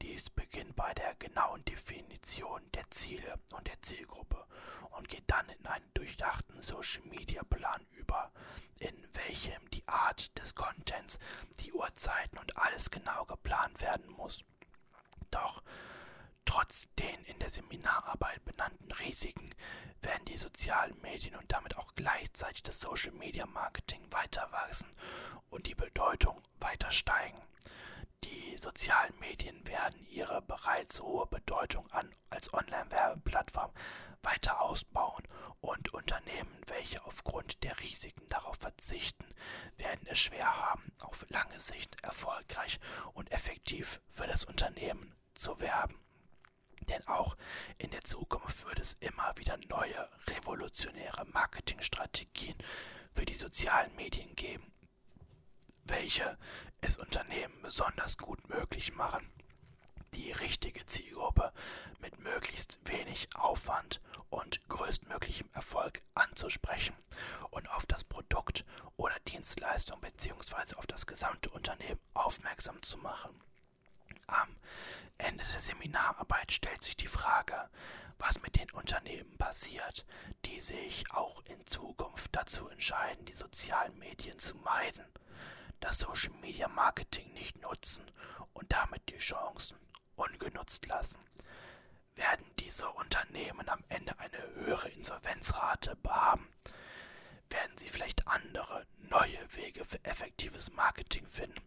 [0.00, 4.46] Dies beginnt bei der genauen Definition der Ziele und der Zielgruppe
[4.92, 8.32] und geht dann in einen durchdachten Social Media Plan über,
[8.78, 11.18] in welchem die Art des Contents,
[11.60, 14.46] die Uhrzeiten und alles genau geplant werden muss.
[15.30, 15.62] Doch
[16.52, 19.48] trotz den in der Seminararbeit benannten Risiken
[20.02, 24.90] werden die sozialen Medien und damit auch gleichzeitig das Social Media Marketing weiter wachsen
[25.48, 27.40] und die Bedeutung weiter steigen.
[28.24, 33.72] Die sozialen Medien werden ihre bereits hohe Bedeutung an, als Online-Werbeplattform
[34.22, 35.26] weiter ausbauen
[35.62, 39.24] und Unternehmen, welche aufgrund der Risiken darauf verzichten,
[39.78, 42.78] werden es schwer haben, auf lange Sicht erfolgreich
[43.14, 46.01] und effektiv für das Unternehmen zu werben.
[46.86, 47.36] Denn auch
[47.78, 52.56] in der Zukunft wird es immer wieder neue revolutionäre Marketingstrategien
[53.14, 54.72] für die sozialen Medien geben,
[55.84, 56.38] welche
[56.80, 59.30] es Unternehmen besonders gut möglich machen,
[60.14, 61.52] die richtige Zielgruppe
[62.00, 66.96] mit möglichst wenig Aufwand und größtmöglichem Erfolg anzusprechen
[67.50, 68.64] und auf das Produkt
[68.96, 70.74] oder Dienstleistung bzw.
[70.76, 73.40] auf das gesamte Unternehmen aufmerksam zu machen.
[74.26, 74.56] Am
[75.18, 77.68] Ende der Seminararbeit stellt sich die Frage,
[78.18, 80.04] was mit den Unternehmen passiert,
[80.44, 85.04] die sich auch in Zukunft dazu entscheiden, die sozialen Medien zu meiden
[85.82, 88.02] das Social Media Marketing nicht nutzen
[88.52, 89.76] und damit die Chancen
[90.14, 91.18] ungenutzt lassen.
[92.14, 96.48] Werden diese Unternehmen am Ende eine höhere Insolvenzrate haben?
[97.50, 101.60] Werden sie vielleicht andere, neue Wege für effektives Marketing finden?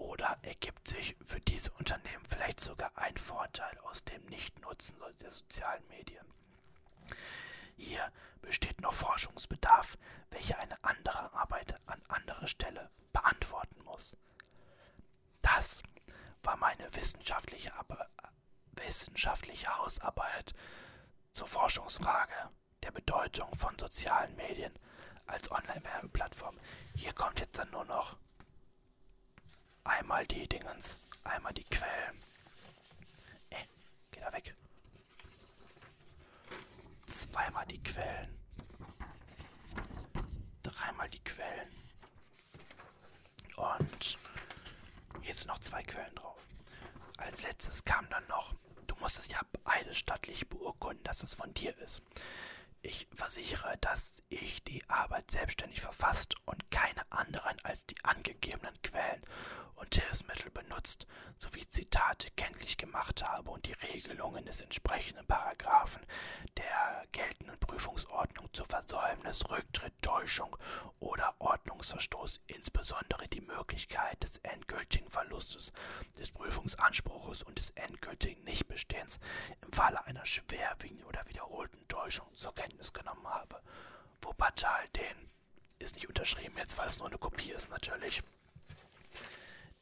[0.00, 5.86] Oder ergibt sich für diese Unternehmen vielleicht sogar ein Vorteil aus dem Nichtnutzen der sozialen
[5.88, 6.24] Medien?
[7.76, 9.98] Hier besteht noch Forschungsbedarf,
[10.30, 14.16] welcher eine andere Arbeit an anderer Stelle beantworten muss.
[15.42, 15.82] Das
[16.42, 17.70] war meine wissenschaftliche,
[18.72, 20.54] wissenschaftliche Hausarbeit
[21.32, 22.48] zur Forschungsfrage
[22.82, 24.72] der Bedeutung von sozialen Medien
[25.26, 26.58] als Online-Werbeplattform.
[26.94, 28.16] Hier kommt jetzt dann nur noch
[29.84, 32.22] einmal die Dingens, einmal die Quellen.
[33.50, 33.68] Ey,
[34.10, 34.54] geh da weg.
[37.06, 38.38] Zweimal die Quellen.
[40.62, 41.68] Dreimal die Quellen.
[43.56, 44.18] Und
[45.22, 46.38] hier sind noch zwei Quellen drauf.
[47.18, 48.54] Als letztes kam dann noch,
[48.86, 52.02] du musst es ja beide stattlich beurkunden, dass es von dir ist.
[52.82, 59.22] Ich versichere, dass ich die Arbeit selbstständig verfasst und keine anderen als die angegebenen Quellen
[59.74, 61.06] und Hilfsmittel benutzt,
[61.38, 66.06] sowie Zitate kenntlich gemacht habe und die Regelungen des entsprechenden Paragraphen
[66.56, 70.56] der geltenden Prüfungsordnung zu Versäumnis, Rücktritt, Täuschung
[71.00, 75.72] oder Ordnungsverstoß, insbesondere die Möglichkeit des endgültigen Verlustes
[76.18, 79.18] des Prüfungsanspruches und des endgültigen Nichtbestehens
[79.62, 83.60] im Falle einer schwerwiegenden oder wiederholten Täuschung zur Kenntnis genommen habe.
[84.22, 85.30] Wuppertal den
[85.78, 88.22] ist nicht unterschrieben jetzt, weil es nur eine Kopie ist natürlich.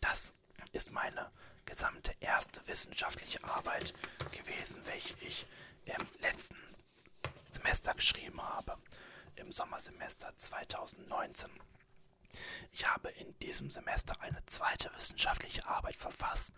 [0.01, 0.33] Das
[0.73, 1.31] ist meine
[1.65, 3.93] gesamte erste wissenschaftliche Arbeit
[4.33, 5.47] gewesen, welche ich
[5.85, 6.57] im letzten
[7.51, 8.79] Semester geschrieben habe,
[9.37, 11.51] im Sommersemester 2019.
[12.73, 16.53] Ich habe in diesem Semester eine zweite wissenschaftliche Arbeit verfasst,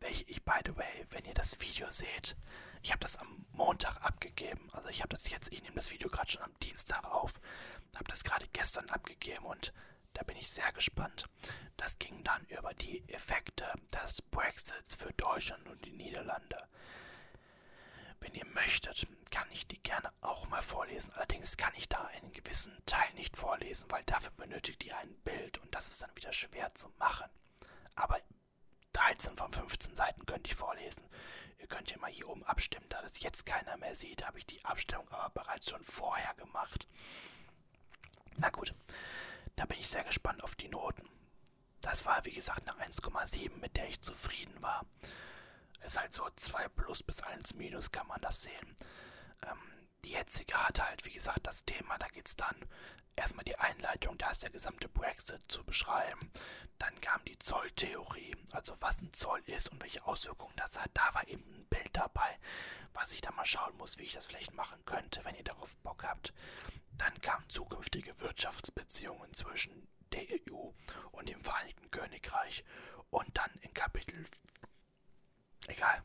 [0.00, 2.36] welche ich, by the way, wenn ihr das Video seht,
[2.82, 4.68] ich habe das am Montag abgegeben.
[4.72, 7.34] Also ich habe das jetzt, ich nehme das Video gerade schon am Dienstag auf,
[7.94, 9.72] habe das gerade gestern abgegeben und
[10.14, 11.28] da bin ich sehr gespannt.
[11.76, 16.68] Das ging dann über die Effekte des Brexits für Deutschland und die Niederlande.
[18.20, 21.10] Wenn ihr möchtet, kann ich die gerne auch mal vorlesen.
[21.14, 25.58] Allerdings kann ich da einen gewissen Teil nicht vorlesen, weil dafür benötigt ihr ein Bild
[25.58, 27.28] und das ist dann wieder schwer zu machen.
[27.96, 28.20] Aber
[28.92, 31.02] da 13 von 15 Seiten könnte ich vorlesen.
[31.58, 34.46] Ihr könnt ja mal hier oben abstimmen, da das jetzt keiner mehr sieht, habe ich
[34.46, 36.86] die Abstimmung aber bereits schon vorher gemacht.
[38.36, 38.74] Na gut,
[39.56, 41.08] da bin ich sehr gespannt auf die Noten.
[41.80, 44.86] Das war, wie gesagt, eine 1,7, mit der ich zufrieden war.
[45.84, 48.76] Ist halt so 2 plus bis 1 minus, kann man das sehen.
[49.46, 49.58] Ähm,
[50.04, 52.56] die jetzige hat halt, wie gesagt, das Thema, da geht es dann
[53.16, 56.30] erstmal die Einleitung, da ist der gesamte Brexit zu beschreiben.
[56.78, 60.90] Dann kam die Zolltheorie, also was ein Zoll ist und welche Auswirkungen das hat.
[60.94, 62.38] Da war eben ein Bild dabei,
[62.94, 65.76] was ich da mal schauen muss, wie ich das vielleicht machen könnte, wenn ihr darauf
[65.78, 66.32] Bock habt.
[66.98, 70.70] Dann kamen zukünftige Wirtschaftsbeziehungen zwischen der EU
[71.12, 72.64] und dem Vereinigten Königreich.
[73.10, 74.26] Und dann in Kapitel,
[75.68, 76.02] egal,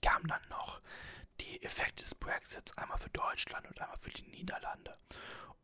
[0.00, 0.80] kamen dann noch
[1.40, 4.98] die Effekte des Brexits, einmal für Deutschland und einmal für die Niederlande.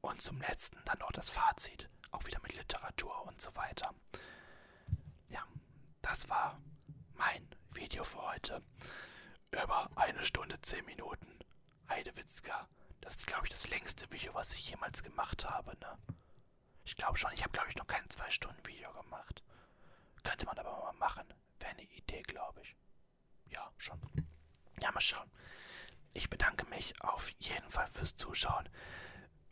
[0.00, 3.94] Und zum letzten dann noch das Fazit, auch wieder mit Literatur und so weiter.
[5.28, 5.44] Ja,
[6.02, 6.60] das war
[7.14, 8.62] mein Video für heute.
[9.50, 11.38] Über eine Stunde, zehn Minuten.
[11.88, 12.68] Heidewitzka.
[13.00, 15.98] Das ist, glaube ich, das längste Video, was ich jemals gemacht habe, ne?
[16.84, 19.42] Ich glaube schon, ich habe, glaube ich, noch kein 2-Stunden-Video gemacht.
[20.22, 21.26] Könnte man aber mal machen.
[21.58, 22.76] Wäre eine Idee, glaube ich.
[23.46, 24.00] Ja, schon.
[24.80, 25.30] Ja, mal schauen.
[26.14, 28.68] Ich bedanke mich auf jeden Fall fürs Zuschauen.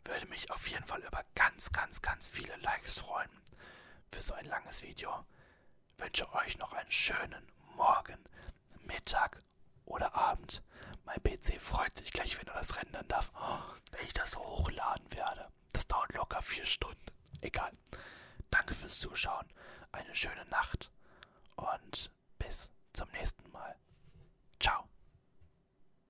[0.03, 3.29] Würde mich auf jeden Fall über ganz, ganz, ganz viele Likes freuen
[4.13, 5.25] für so ein langes Video.
[5.97, 8.17] Wünsche euch noch einen schönen Morgen,
[8.83, 9.43] Mittag
[9.85, 10.63] oder Abend.
[11.05, 13.59] Mein PC freut sich gleich, wenn er das rendern darf, oh,
[13.91, 15.47] wenn ich das hochladen werde.
[15.73, 17.05] Das dauert locker vier Stunden.
[17.41, 17.71] Egal.
[18.49, 19.45] Danke fürs Zuschauen.
[19.91, 20.91] Eine schöne Nacht
[21.55, 23.75] und bis zum nächsten Mal.